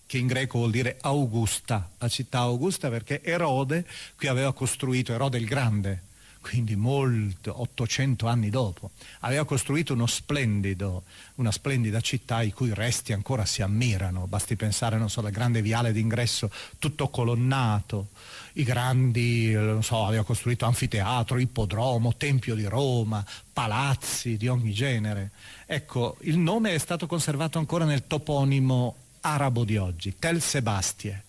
[0.07, 3.87] che in greco vuol dire Augusta, la città Augusta perché Erode
[4.17, 6.03] qui aveva costruito, Erode il Grande,
[6.45, 8.91] quindi molto, 800 anni dopo,
[9.21, 11.05] aveva costruito uno splendido,
[11.37, 15.63] una splendida città i cui resti ancora si ammirano, basti pensare, non so, al grande
[15.63, 18.09] viale d'ingresso tutto colonnato,
[18.55, 25.31] i grandi, non so, aveva costruito anfiteatro, ippodromo, tempio di Roma, palazzi di ogni genere.
[25.65, 31.24] Ecco, il nome è stato conservato ancora nel toponimo arabo di oggi, Tel Sebastie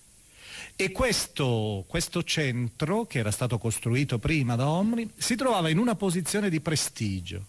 [0.75, 5.95] e questo, questo, centro, che era stato costruito prima da Omri, si trovava in una
[5.95, 7.45] posizione di prestigio,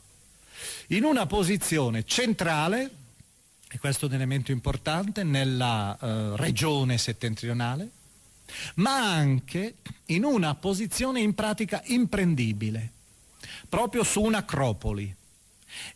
[0.89, 2.91] in una posizione centrale,
[3.69, 7.91] e questo è un elemento importante, nella eh, regione settentrionale,
[8.75, 12.91] ma anche in una posizione in pratica imprendibile,
[13.69, 15.14] proprio su un'acropoli.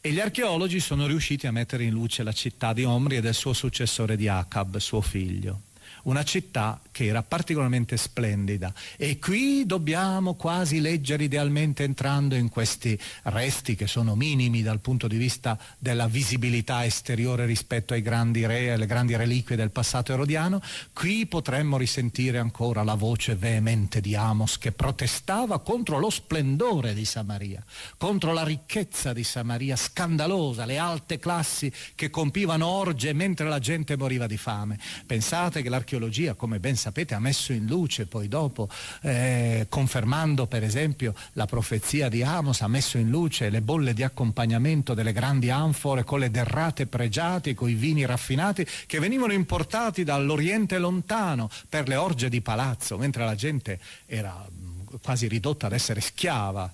[0.00, 3.34] E gli archeologi sono riusciti a mettere in luce la città di Omri e del
[3.34, 5.68] suo successore di Acab, suo figlio
[6.04, 12.98] una città che era particolarmente splendida e qui dobbiamo quasi leggere idealmente entrando in questi
[13.24, 18.60] resti che sono minimi dal punto di vista della visibilità esteriore rispetto ai grandi re
[18.60, 20.60] e alle grandi reliquie del passato erodiano,
[20.92, 27.04] qui potremmo risentire ancora la voce veemente di Amos che protestava contro lo splendore di
[27.04, 27.62] Samaria,
[27.96, 33.96] contro la ricchezza di Samaria scandalosa, le alte classi che compivano orge mentre la gente
[33.96, 34.78] moriva di fame.
[35.06, 38.68] Pensate che l'architettura l'archeologia, come ben sapete, ha messo in luce poi dopo,
[39.02, 44.04] eh, confermando per esempio la profezia di Amos, ha messo in luce le bolle di
[44.04, 50.04] accompagnamento delle grandi anfore con le derrate pregiate, con i vini raffinati che venivano importati
[50.04, 55.72] dall'Oriente lontano per le orge di palazzo, mentre la gente era mm, quasi ridotta ad
[55.72, 56.72] essere schiava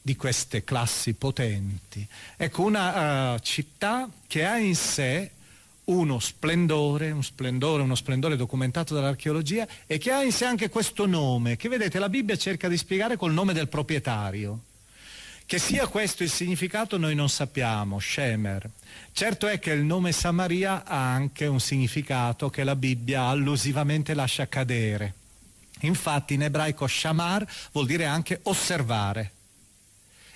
[0.00, 2.06] di queste classi potenti.
[2.36, 5.32] Ecco, una uh, città che ha in sé
[5.86, 11.06] uno splendore, un splendore, uno splendore documentato dall'archeologia e che ha in sé anche questo
[11.06, 14.60] nome, che vedete la Bibbia cerca di spiegare col nome del proprietario,
[15.46, 18.68] Che sia questo il significato noi non sappiamo, Shemer.
[19.12, 24.48] Certo è che il nome Samaria ha anche un significato che la Bibbia allusivamente lascia
[24.48, 25.14] cadere.
[25.82, 29.32] Infatti in ebraico shamar vuol dire anche osservare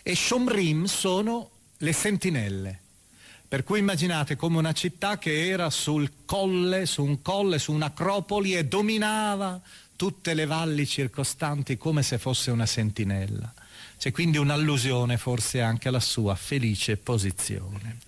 [0.02, 2.80] e shomrim sono le sentinelle.
[3.50, 8.54] Per cui immaginate come una città che era sul colle, su un colle, su un'acropoli
[8.54, 9.60] e dominava
[9.96, 13.52] tutte le valli circostanti come se fosse una sentinella.
[13.98, 17.98] C'è quindi un'allusione forse anche alla sua felice posizione.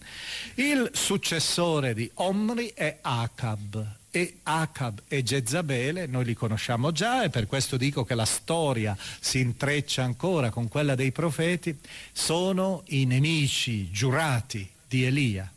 [0.55, 7.31] Il successore di Omri è Acab e Acab e Jezabele, noi li conosciamo già e
[7.31, 11.77] per questo dico che la storia si intreccia ancora con quella dei profeti,
[12.13, 15.51] sono i nemici giurati di Elia.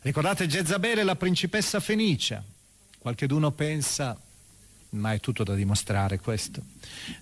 [0.00, 2.42] Ricordate Jezabele, la principessa fenicia.
[2.98, 4.20] Qualcheduno pensa,
[4.90, 6.64] ma è tutto da dimostrare questo,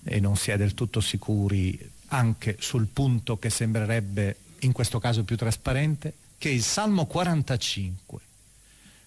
[0.03, 5.23] e non si è del tutto sicuri anche sul punto che sembrerebbe in questo caso
[5.23, 8.19] più trasparente, che il Salmo 45,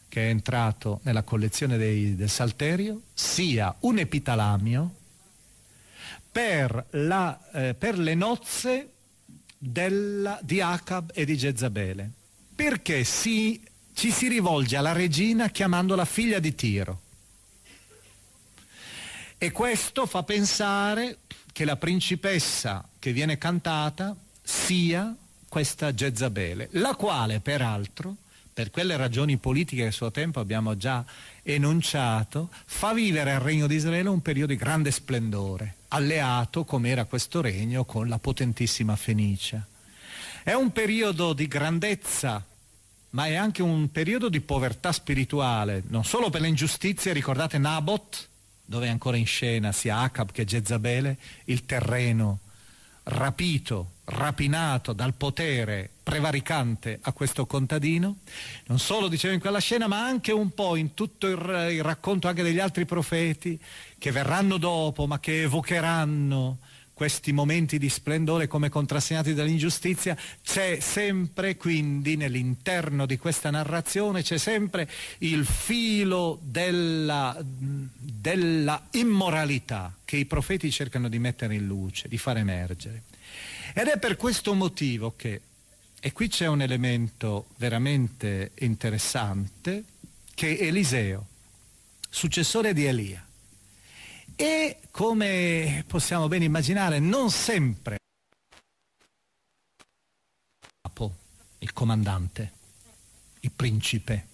[0.09, 4.95] che è entrato nella collezione dei, del Salterio, sia un epitalamio
[6.31, 8.93] per, la, eh, per le nozze
[9.59, 12.13] della, di Acab e di Jezabele
[12.59, 13.63] perché si,
[13.95, 17.03] ci si rivolge alla regina chiamandola figlia di Tiro.
[19.39, 21.19] E questo fa pensare
[21.53, 25.15] che la principessa che viene cantata sia
[25.49, 28.17] questa Jezabele, la quale peraltro,
[28.53, 31.05] per quelle ragioni politiche che a suo tempo abbiamo già
[31.45, 37.05] enunciato, fa vivere al regno di Israele un periodo di grande splendore, alleato come era
[37.05, 39.65] questo regno con la potentissima Fenicia.
[40.49, 42.43] È un periodo di grandezza,
[43.11, 48.29] ma è anche un periodo di povertà spirituale, non solo per le ingiustizie, ricordate Nabot,
[48.65, 52.39] dove è ancora in scena sia Acab che Jezabele, il terreno
[53.03, 58.17] rapito, rapinato dal potere prevaricante a questo contadino,
[58.69, 62.27] non solo dicevo in quella scena, ma anche un po' in tutto il, il racconto
[62.27, 63.61] anche degli altri profeti
[63.99, 66.57] che verranno dopo, ma che evocheranno
[66.99, 74.37] questi momenti di splendore come contrassegnati dall'ingiustizia, c'è sempre quindi nell'interno di questa narrazione, c'è
[74.37, 82.19] sempre il filo della, della immoralità che i profeti cercano di mettere in luce, di
[82.19, 83.05] far emergere.
[83.75, 85.41] Ed è per questo motivo che,
[86.01, 89.85] e qui c'è un elemento veramente interessante,
[90.35, 91.25] che Eliseo,
[92.11, 93.25] successore di Elia,
[94.41, 97.97] e come possiamo ben immaginare non sempre
[100.81, 101.17] capo,
[101.59, 102.53] il comandante,
[103.41, 104.27] il principe.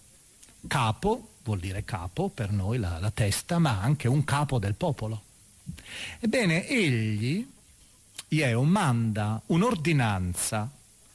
[0.69, 5.23] Capo vuol dire capo per noi la, la testa, ma anche un capo del popolo.
[6.21, 7.51] Ebbene, egli,
[8.29, 10.71] Ieo, manda un'ordinanza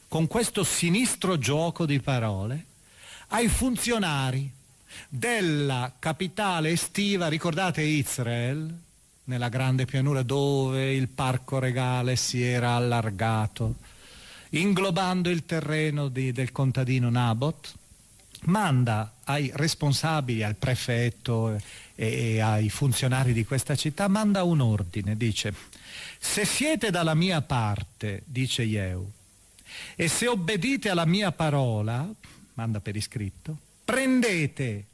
[0.08, 2.66] con questo sinistro gioco di parole
[3.28, 4.52] ai funzionari
[5.08, 8.78] della capitale estiva, ricordate Israel,
[9.26, 13.76] nella grande pianura dove il parco regale si era allargato,
[14.50, 17.74] inglobando il terreno di, del contadino Nabot,
[18.46, 21.62] manda ai responsabili, al prefetto e,
[21.96, 25.54] e ai funzionari di questa città, manda un ordine, dice,
[26.18, 29.10] se siete dalla mia parte, dice Jeu,
[29.96, 32.08] e se obbedite alla mia parola,
[32.56, 33.58] manda per iscritto,
[33.90, 34.86] prendete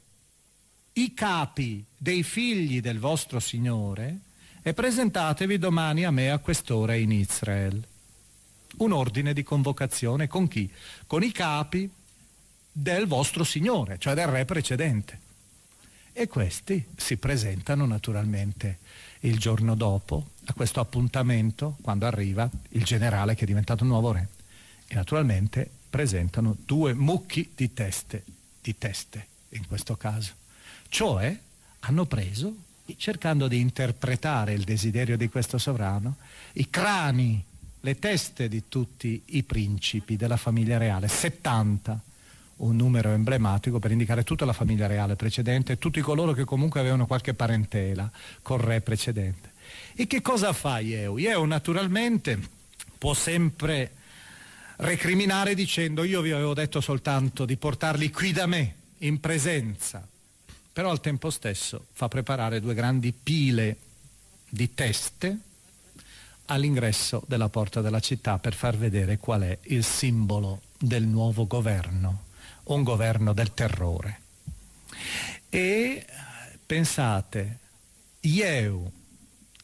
[0.94, 4.20] i capi dei figli del vostro Signore
[4.62, 7.86] e presentatevi domani a me a quest'ora in Israel.
[8.78, 10.72] Un ordine di convocazione con chi?
[11.06, 11.90] Con i capi
[12.72, 15.20] del vostro Signore, cioè del re precedente.
[16.14, 18.78] E questi si presentano naturalmente
[19.20, 24.28] il giorno dopo a questo appuntamento, quando arriva il generale che è diventato nuovo re.
[24.86, 28.24] E naturalmente presentano due mucchi di teste,
[28.66, 30.32] di teste in questo caso.
[30.88, 31.38] Cioè
[31.80, 32.52] hanno preso,
[32.96, 36.16] cercando di interpretare il desiderio di questo sovrano,
[36.54, 37.42] i crani,
[37.80, 42.00] le teste di tutti i principi della famiglia reale, 70,
[42.56, 47.06] un numero emblematico per indicare tutta la famiglia reale precedente tutti coloro che comunque avevano
[47.06, 48.10] qualche parentela
[48.42, 49.52] col re precedente.
[49.94, 51.18] E che cosa fa Ieu?
[51.18, 52.40] Ieu naturalmente
[52.98, 53.92] può sempre
[54.76, 60.06] recriminare dicendo io vi avevo detto soltanto di portarli qui da me, in presenza,
[60.72, 63.76] però al tempo stesso fa preparare due grandi pile
[64.48, 65.38] di teste
[66.46, 72.24] all'ingresso della porta della città per far vedere qual è il simbolo del nuovo governo,
[72.64, 74.20] un governo del terrore.
[75.48, 76.06] E
[76.64, 77.58] pensate,
[78.20, 78.90] Jeu,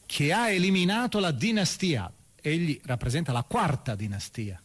[0.05, 2.11] che ha eliminato la dinastia,
[2.41, 4.61] egli rappresenta la quarta dinastia.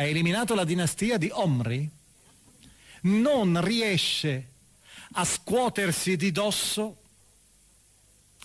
[0.00, 1.90] Ha eliminato la dinastia di Omri,
[3.02, 4.46] non riesce
[5.14, 6.98] a scuotersi di dosso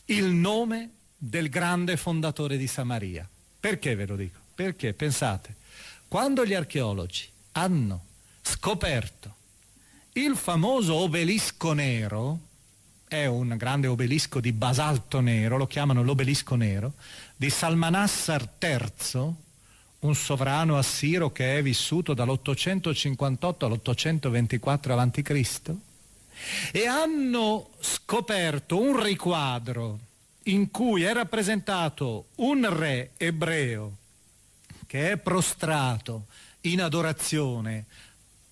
[0.06, 3.30] il nome del grande fondatore di Samaria.
[3.60, 4.40] Perché ve lo dico?
[4.56, 5.56] Perché pensate,
[6.08, 8.06] quando gli archeologi hanno
[8.42, 9.36] scoperto
[10.14, 12.40] il famoso obelisco nero,
[13.08, 16.94] è un grande obelisco di basalto nero, lo chiamano l'obelisco nero,
[17.36, 19.36] di Salmanassar III,
[20.04, 25.76] un sovrano assiro che è vissuto dall'858 all'824 a.C.,
[26.72, 30.00] e hanno scoperto un riquadro
[30.44, 33.98] in cui è rappresentato un re ebreo
[34.88, 36.26] che è prostrato
[36.62, 37.86] in adorazione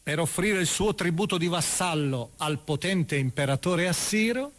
[0.03, 4.51] per offrire il suo tributo di vassallo al potente imperatore assiro,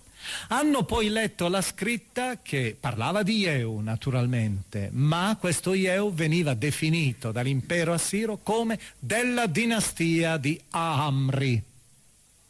[0.49, 7.33] hanno poi letto la scritta che parlava di Ieu naturalmente, ma questo Ieu veniva definito
[7.33, 11.63] dall'impero assiro come della dinastia di Amri,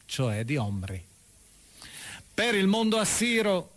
[0.07, 1.05] cioè di Omri.
[2.35, 3.70] Per il mondo assiro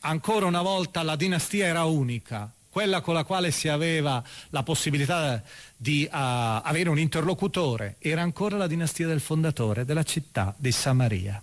[0.00, 5.42] ancora una volta la dinastia era unica, quella con la quale si aveva la possibilità
[5.74, 11.42] di uh, avere un interlocutore, era ancora la dinastia del fondatore della città di Samaria.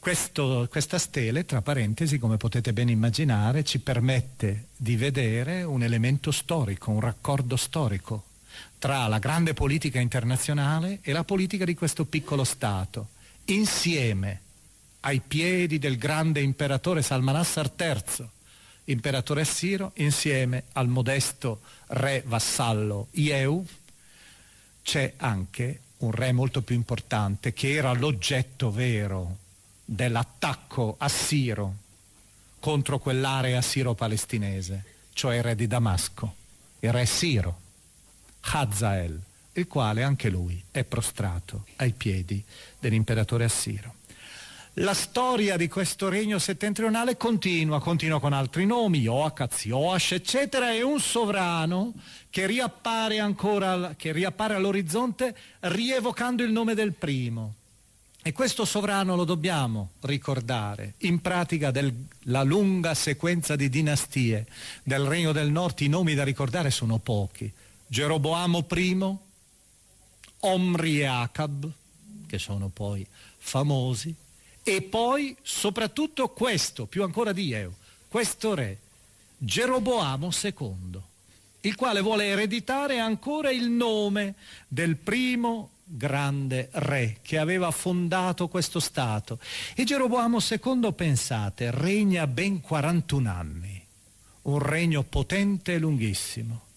[0.00, 6.30] Questo, questa stele, tra parentesi, come potete ben immaginare, ci permette di vedere un elemento
[6.30, 8.24] storico, un raccordo storico
[8.78, 13.08] tra la grande politica internazionale e la politica di questo piccolo Stato,
[13.44, 14.40] insieme
[15.00, 18.26] ai piedi del grande imperatore Salmanassar III,
[18.84, 23.66] imperatore assiro, insieme al modesto re vassallo Ieu,
[24.82, 29.39] c'è anche un re molto più importante che era l'oggetto vero
[29.92, 31.74] dell'attacco assiro
[32.60, 34.84] contro quell'area assiro-palestinese,
[35.14, 36.34] cioè il re di Damasco,
[36.78, 37.58] il re Siro,
[38.42, 39.20] Hazael,
[39.54, 42.40] il quale anche lui è prostrato ai piedi
[42.78, 43.96] dell'imperatore assiro.
[44.74, 50.82] La storia di questo regno settentrionale continua, continua con altri nomi, Joachaz, Joash, eccetera, e
[50.82, 51.94] un sovrano
[52.30, 57.54] che riappare ancora, che riappare all'orizzonte rievocando il nome del primo.
[58.22, 60.94] E questo sovrano lo dobbiamo ricordare.
[60.98, 64.46] In pratica della lunga sequenza di dinastie
[64.82, 67.50] del Regno del Nord i nomi da ricordare sono pochi.
[67.86, 69.16] Geroboamo I,
[70.40, 71.70] Omri e Acab,
[72.26, 73.06] che sono poi
[73.38, 74.14] famosi,
[74.62, 77.74] e poi soprattutto questo, più ancora di Eo,
[78.08, 78.78] questo re,
[79.38, 81.00] Geroboamo II,
[81.62, 84.34] il quale vuole ereditare ancora il nome
[84.68, 89.38] del primo grande re che aveva fondato questo Stato.
[89.74, 93.84] E Geroboamo II, pensate, regna ben 41 anni,
[94.42, 96.68] un regno potente e lunghissimo.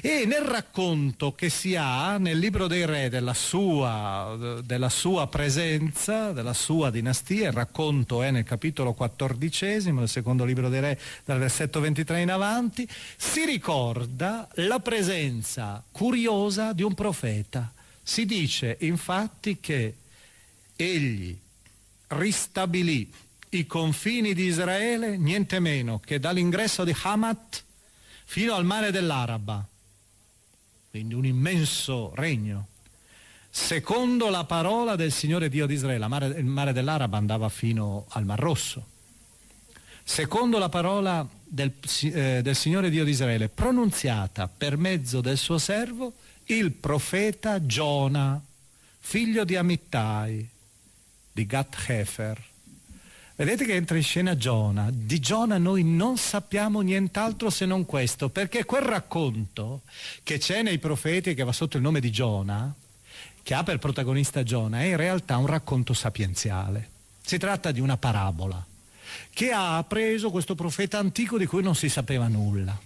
[0.00, 6.30] E nel racconto che si ha nel libro dei re della sua, della sua presenza,
[6.30, 11.40] della sua dinastia, il racconto è nel capitolo quattordicesimo del secondo libro dei re, dal
[11.40, 17.73] versetto 23 in avanti, si ricorda la presenza curiosa di un profeta.
[18.06, 19.94] Si dice infatti che
[20.76, 21.36] egli
[22.08, 23.10] ristabilì
[23.48, 27.64] i confini di Israele niente meno che dall'ingresso di Hamat
[28.24, 29.66] fino al mare dell'Araba,
[30.90, 32.66] quindi un immenso regno.
[33.48, 36.04] Secondo la parola del Signore Dio di Israele,
[36.38, 38.86] il mare dell'Araba andava fino al Mar Rosso.
[40.02, 45.56] Secondo la parola del, eh, del Signore Dio di Israele, pronunziata per mezzo del suo
[45.56, 46.12] servo,
[46.46, 48.40] il profeta Giona,
[48.98, 50.48] figlio di Amittai,
[51.32, 52.52] di Gat Hefer,
[53.36, 54.90] Vedete che entra in scena Giona.
[54.92, 59.82] Di Giona noi non sappiamo nient'altro se non questo, perché quel racconto
[60.22, 62.72] che c'è nei profeti e che va sotto il nome di Giona,
[63.42, 66.90] che ha per protagonista Giona, è in realtà un racconto sapienziale.
[67.22, 68.64] Si tratta di una parabola
[69.32, 72.78] che ha preso questo profeta antico di cui non si sapeva nulla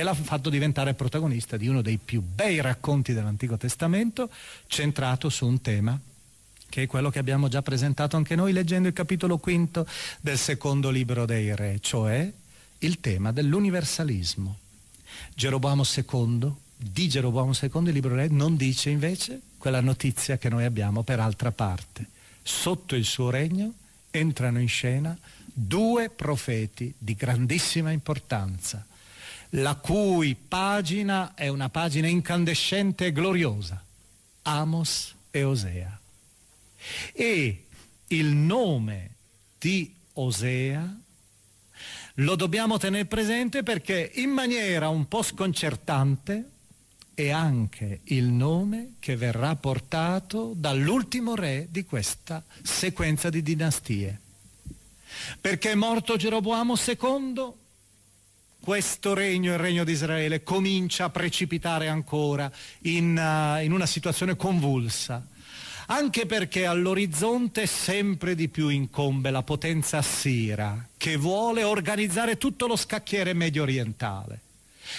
[0.00, 4.30] e l'ha fatto diventare protagonista di uno dei più bei racconti dell'Antico Testamento,
[4.66, 6.00] centrato su un tema
[6.70, 9.86] che è quello che abbiamo già presentato anche noi leggendo il capitolo quinto
[10.20, 12.32] del secondo libro dei re, cioè
[12.78, 14.56] il tema dell'universalismo.
[15.34, 20.64] Geroboamo II, di Geroboamo II il libro re non dice invece quella notizia che noi
[20.64, 22.06] abbiamo per altra parte.
[22.40, 23.72] Sotto il suo regno
[24.10, 25.18] entrano in scena
[25.52, 28.86] due profeti di grandissima importanza,
[29.50, 33.82] la cui pagina è una pagina incandescente e gloriosa,
[34.42, 35.98] Amos e Osea.
[37.12, 37.64] E
[38.08, 39.10] il nome
[39.58, 41.00] di Osea
[42.14, 46.50] Lo dobbiamo tenere presente perché in maniera un po' sconcertante
[47.14, 54.20] è anche il nome che verrà portato dall'ultimo re di questa sequenza di dinastie.
[55.40, 57.52] Perché è morto Geroboamo II,
[58.60, 62.50] questo regno, il regno di Israele, comincia a precipitare ancora
[62.82, 65.26] in, uh, in una situazione convulsa
[65.90, 72.76] anche perché all'orizzonte sempre di più incombe la potenza assira che vuole organizzare tutto lo
[72.76, 74.40] scacchiere medio orientale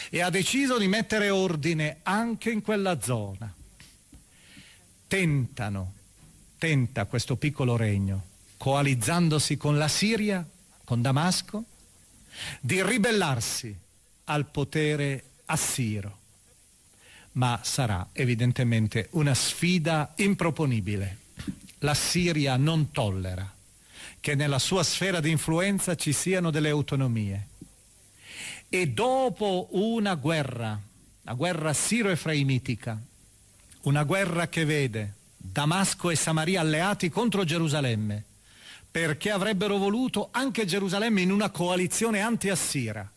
[0.10, 3.54] e ha deciso di mettere ordine anche in quella zona.
[5.08, 5.94] Tentano,
[6.58, 8.26] tenta questo piccolo regno,
[8.58, 10.46] coalizzandosi con la Siria,
[10.84, 11.64] con Damasco,
[12.60, 13.76] di ribellarsi
[14.26, 16.20] al potere assiro
[17.34, 21.18] ma sarà evidentemente una sfida improponibile.
[21.80, 23.50] La Siria non tollera
[24.20, 27.48] che nella sua sfera di influenza ci siano delle autonomie.
[28.70, 30.80] E dopo una guerra,
[31.24, 33.00] la guerra siro-efraimitica,
[33.82, 38.24] una guerra che vede Damasco e Samaria alleati contro Gerusalemme,
[38.92, 43.10] perché avrebbero voluto anche Gerusalemme in una coalizione anti-assira,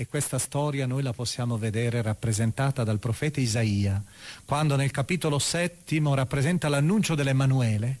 [0.00, 4.00] e questa storia noi la possiamo vedere rappresentata dal profeta Isaia,
[4.44, 7.98] quando nel capitolo settimo rappresenta l'annuncio dell'Emanuele.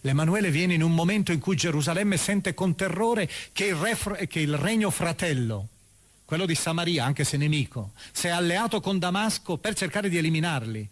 [0.00, 4.40] L'Emanuele viene in un momento in cui Gerusalemme sente con terrore che il, re, che
[4.40, 5.68] il regno fratello,
[6.24, 10.88] quello di Samaria, anche se nemico, si è alleato con Damasco per cercare di eliminarli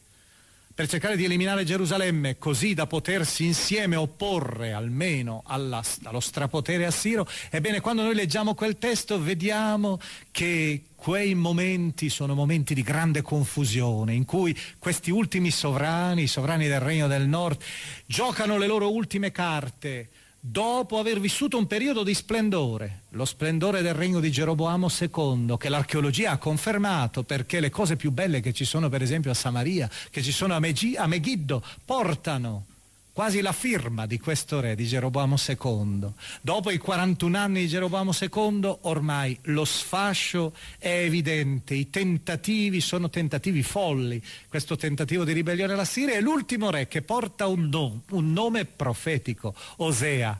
[0.75, 7.29] per cercare di eliminare Gerusalemme così da potersi insieme opporre almeno alla, allo strapotere assiro,
[7.51, 10.01] ebbene quando noi leggiamo quel testo vediamo
[10.33, 16.67] che quei momenti sono momenti di grande confusione in cui questi ultimi sovrani, i sovrani
[16.67, 17.63] del Regno del Nord,
[18.07, 20.09] giocano le loro ultime carte
[20.47, 25.71] dopo aver vissuto un periodo di splendore, lo splendore del regno di Geroboamo II, che
[25.71, 29.89] l'archeologia ha confermato perché le cose più belle che ci sono per esempio a Samaria,
[30.11, 32.67] che ci sono a, Megi, a Megiddo, portano
[33.15, 36.13] quasi la firma di questo re, di Geroboamo II.
[36.41, 43.09] Dopo i 41 anni di Geroboamo II, ormai lo sfascio è evidente, i tentativi sono
[43.11, 48.01] tentativi folli, questo tentativo di ribellione alla Siria è l'ultimo re che porta un, nome,
[48.11, 50.39] un nome profetico, Osea,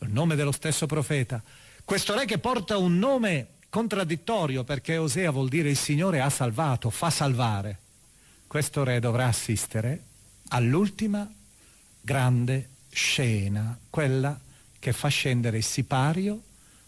[0.00, 1.40] il nome dello stesso profeta.
[1.84, 6.90] Questo re che porta un nome contraddittorio perché Osea vuol dire il Signore ha salvato,
[6.90, 7.78] fa salvare.
[8.48, 10.02] Questo re dovrà assistere
[10.48, 11.30] all'ultima
[12.06, 14.40] grande scena, quella
[14.78, 16.40] che fa scendere il sipario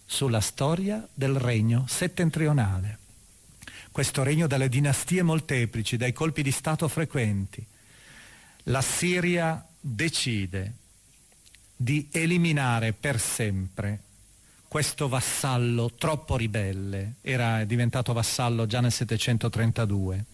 [0.07, 2.99] sulla storia del regno settentrionale.
[3.91, 7.67] Questo regno dalle dinastie molteplici, dai colpi di Stato frequenti.
[8.65, 10.75] La Siria decide
[11.75, 14.03] di eliminare per sempre
[14.69, 20.25] questo vassallo troppo ribelle, era diventato vassallo già nel 732.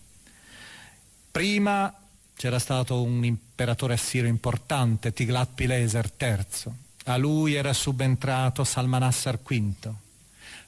[1.30, 2.03] Prima
[2.36, 6.72] c'era stato un imperatore assiro importante, Tiglat-Pileser III.
[7.06, 9.92] A lui era subentrato Salmanassar V.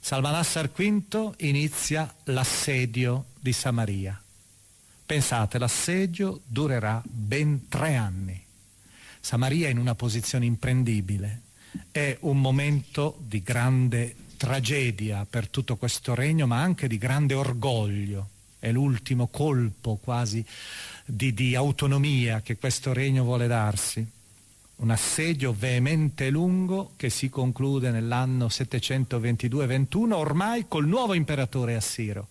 [0.01, 4.21] Salmanassar V inizia l'assedio di Samaria.
[5.05, 8.45] Pensate, l'assedio durerà ben tre anni.
[9.21, 11.43] Samaria è in una posizione imprendibile.
[11.91, 18.29] È un momento di grande tragedia per tutto questo regno, ma anche di grande orgoglio.
[18.59, 20.45] È l'ultimo colpo quasi
[21.07, 24.05] di, di autonomia che questo regno vuole darsi.
[24.77, 32.29] Un assedio veemente lungo che si conclude nell'anno 722-21, ormai col nuovo imperatore assiro,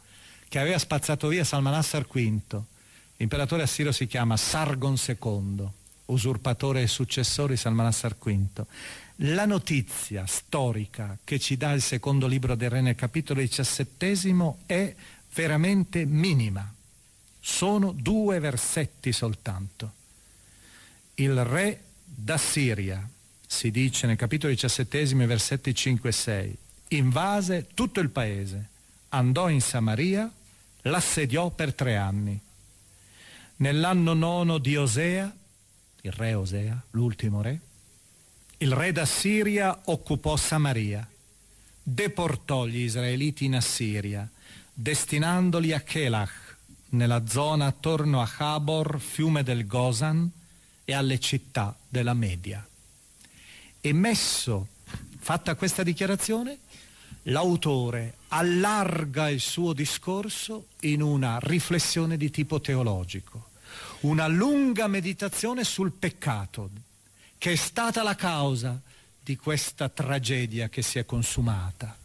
[0.48, 2.62] che aveva spazzato via Salmanassar V.
[3.18, 5.66] L'imperatore assiro si chiama Sargon II,
[6.06, 8.66] usurpatore e successore di Salmanassar V.
[9.20, 14.94] La notizia storica che ci dà il secondo libro del Re nel capitolo diciassettesimo è
[15.34, 16.75] veramente minima
[17.48, 19.94] sono due versetti soltanto.
[21.14, 23.08] Il re d'Assiria,
[23.46, 26.58] si dice nel capitolo diciassettesimo, versetti 5 e 6,
[26.90, 28.70] invase tutto il paese,
[29.10, 30.30] andò in Samaria,
[30.82, 32.38] l'assediò per tre anni.
[33.58, 35.32] Nell'anno nono di Osea,
[36.02, 37.60] il re Osea, l'ultimo re,
[38.58, 41.08] il re d'Assiria occupò Samaria,
[41.84, 44.28] deportò gli israeliti in Assiria,
[44.74, 46.45] destinandoli a Kelach,
[46.96, 50.30] nella zona attorno a Habor, fiume del Gosan
[50.84, 52.66] e alle città della Media.
[53.82, 54.68] E messo,
[55.20, 56.58] fatta questa dichiarazione,
[57.24, 63.50] l'autore allarga il suo discorso in una riflessione di tipo teologico,
[64.02, 66.70] una lunga meditazione sul peccato,
[67.38, 68.80] che è stata la causa
[69.22, 71.98] di questa tragedia che si è consumata.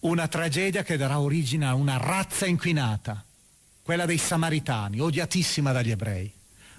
[0.00, 3.24] Una tragedia che darà origine a una razza inquinata,
[3.86, 6.28] quella dei Samaritani, odiatissima dagli ebrei.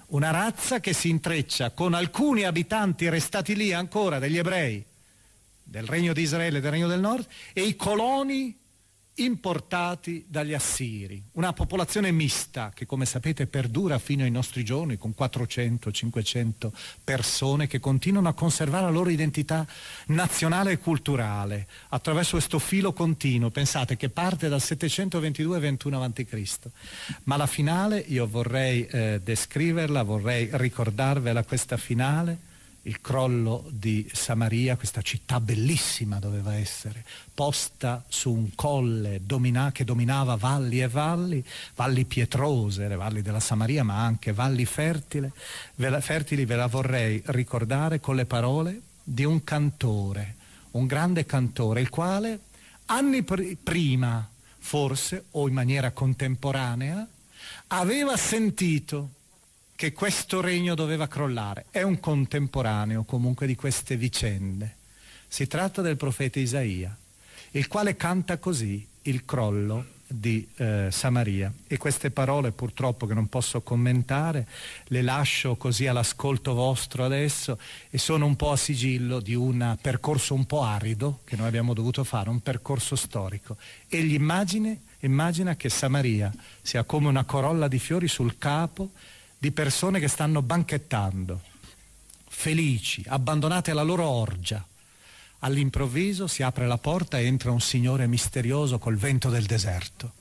[0.08, 4.84] Una razza che si intreccia con alcuni abitanti restati lì ancora degli ebrei
[5.62, 8.54] del regno di Israele e del regno del nord e i coloni
[9.18, 15.14] importati dagli assiri, una popolazione mista che come sapete perdura fino ai nostri giorni con
[15.18, 16.70] 400-500
[17.02, 19.66] persone che continuano a conservare la loro identità
[20.06, 26.58] nazionale e culturale attraverso questo filo continuo, pensate che parte dal 722-21 a.C.
[27.24, 32.47] Ma la finale io vorrei eh, descriverla, vorrei ricordarvela questa finale
[32.88, 39.84] il crollo di Samaria, questa città bellissima doveva essere, posta su un colle domina, che
[39.84, 45.30] dominava valli e valli, valli pietrose, le valli della Samaria, ma anche valli fertili,
[45.74, 50.36] ve la, fertili, ve la vorrei ricordare con le parole di un cantore,
[50.72, 52.40] un grande cantore, il quale
[52.86, 54.26] anni pr- prima,
[54.58, 57.06] forse, o in maniera contemporanea,
[57.66, 59.10] aveva sentito
[59.78, 61.66] che questo regno doveva crollare.
[61.70, 64.74] È un contemporaneo comunque di queste vicende.
[65.28, 66.96] Si tratta del profeta Isaia,
[67.52, 73.28] il quale canta così il crollo di eh, Samaria e queste parole purtroppo che non
[73.28, 74.48] posso commentare
[74.86, 77.56] le lascio così all'ascolto vostro adesso
[77.88, 81.72] e sono un po' a sigillo di un percorso un po' arido che noi abbiamo
[81.72, 83.56] dovuto fare, un percorso storico.
[83.86, 88.90] Egli immagina, immagina che Samaria sia come una corolla di fiori sul capo
[89.38, 91.40] di persone che stanno banchettando,
[92.28, 94.64] felici, abbandonate alla loro orgia.
[95.40, 100.12] All'improvviso si apre la porta e entra un signore misterioso col vento del deserto.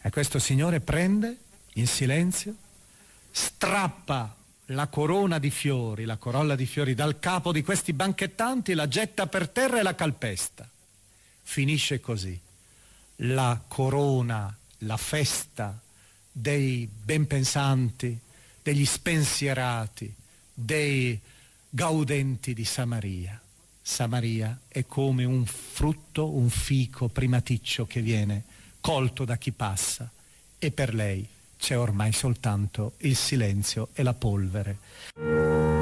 [0.00, 1.36] E questo signore prende,
[1.74, 2.56] in silenzio,
[3.30, 4.34] strappa
[4.66, 9.28] la corona di fiori, la corolla di fiori dal capo di questi banchettanti, la getta
[9.28, 10.68] per terra e la calpesta.
[11.42, 12.38] Finisce così.
[13.16, 15.78] La corona, la festa
[16.32, 18.18] dei benpensanti,
[18.62, 20.12] degli spensierati,
[20.52, 21.18] dei
[21.68, 23.40] gaudenti di Samaria.
[23.80, 28.44] Samaria è come un frutto, un fico primaticcio che viene
[28.80, 30.10] colto da chi passa
[30.58, 31.26] e per lei
[31.58, 35.81] c'è ormai soltanto il silenzio e la polvere.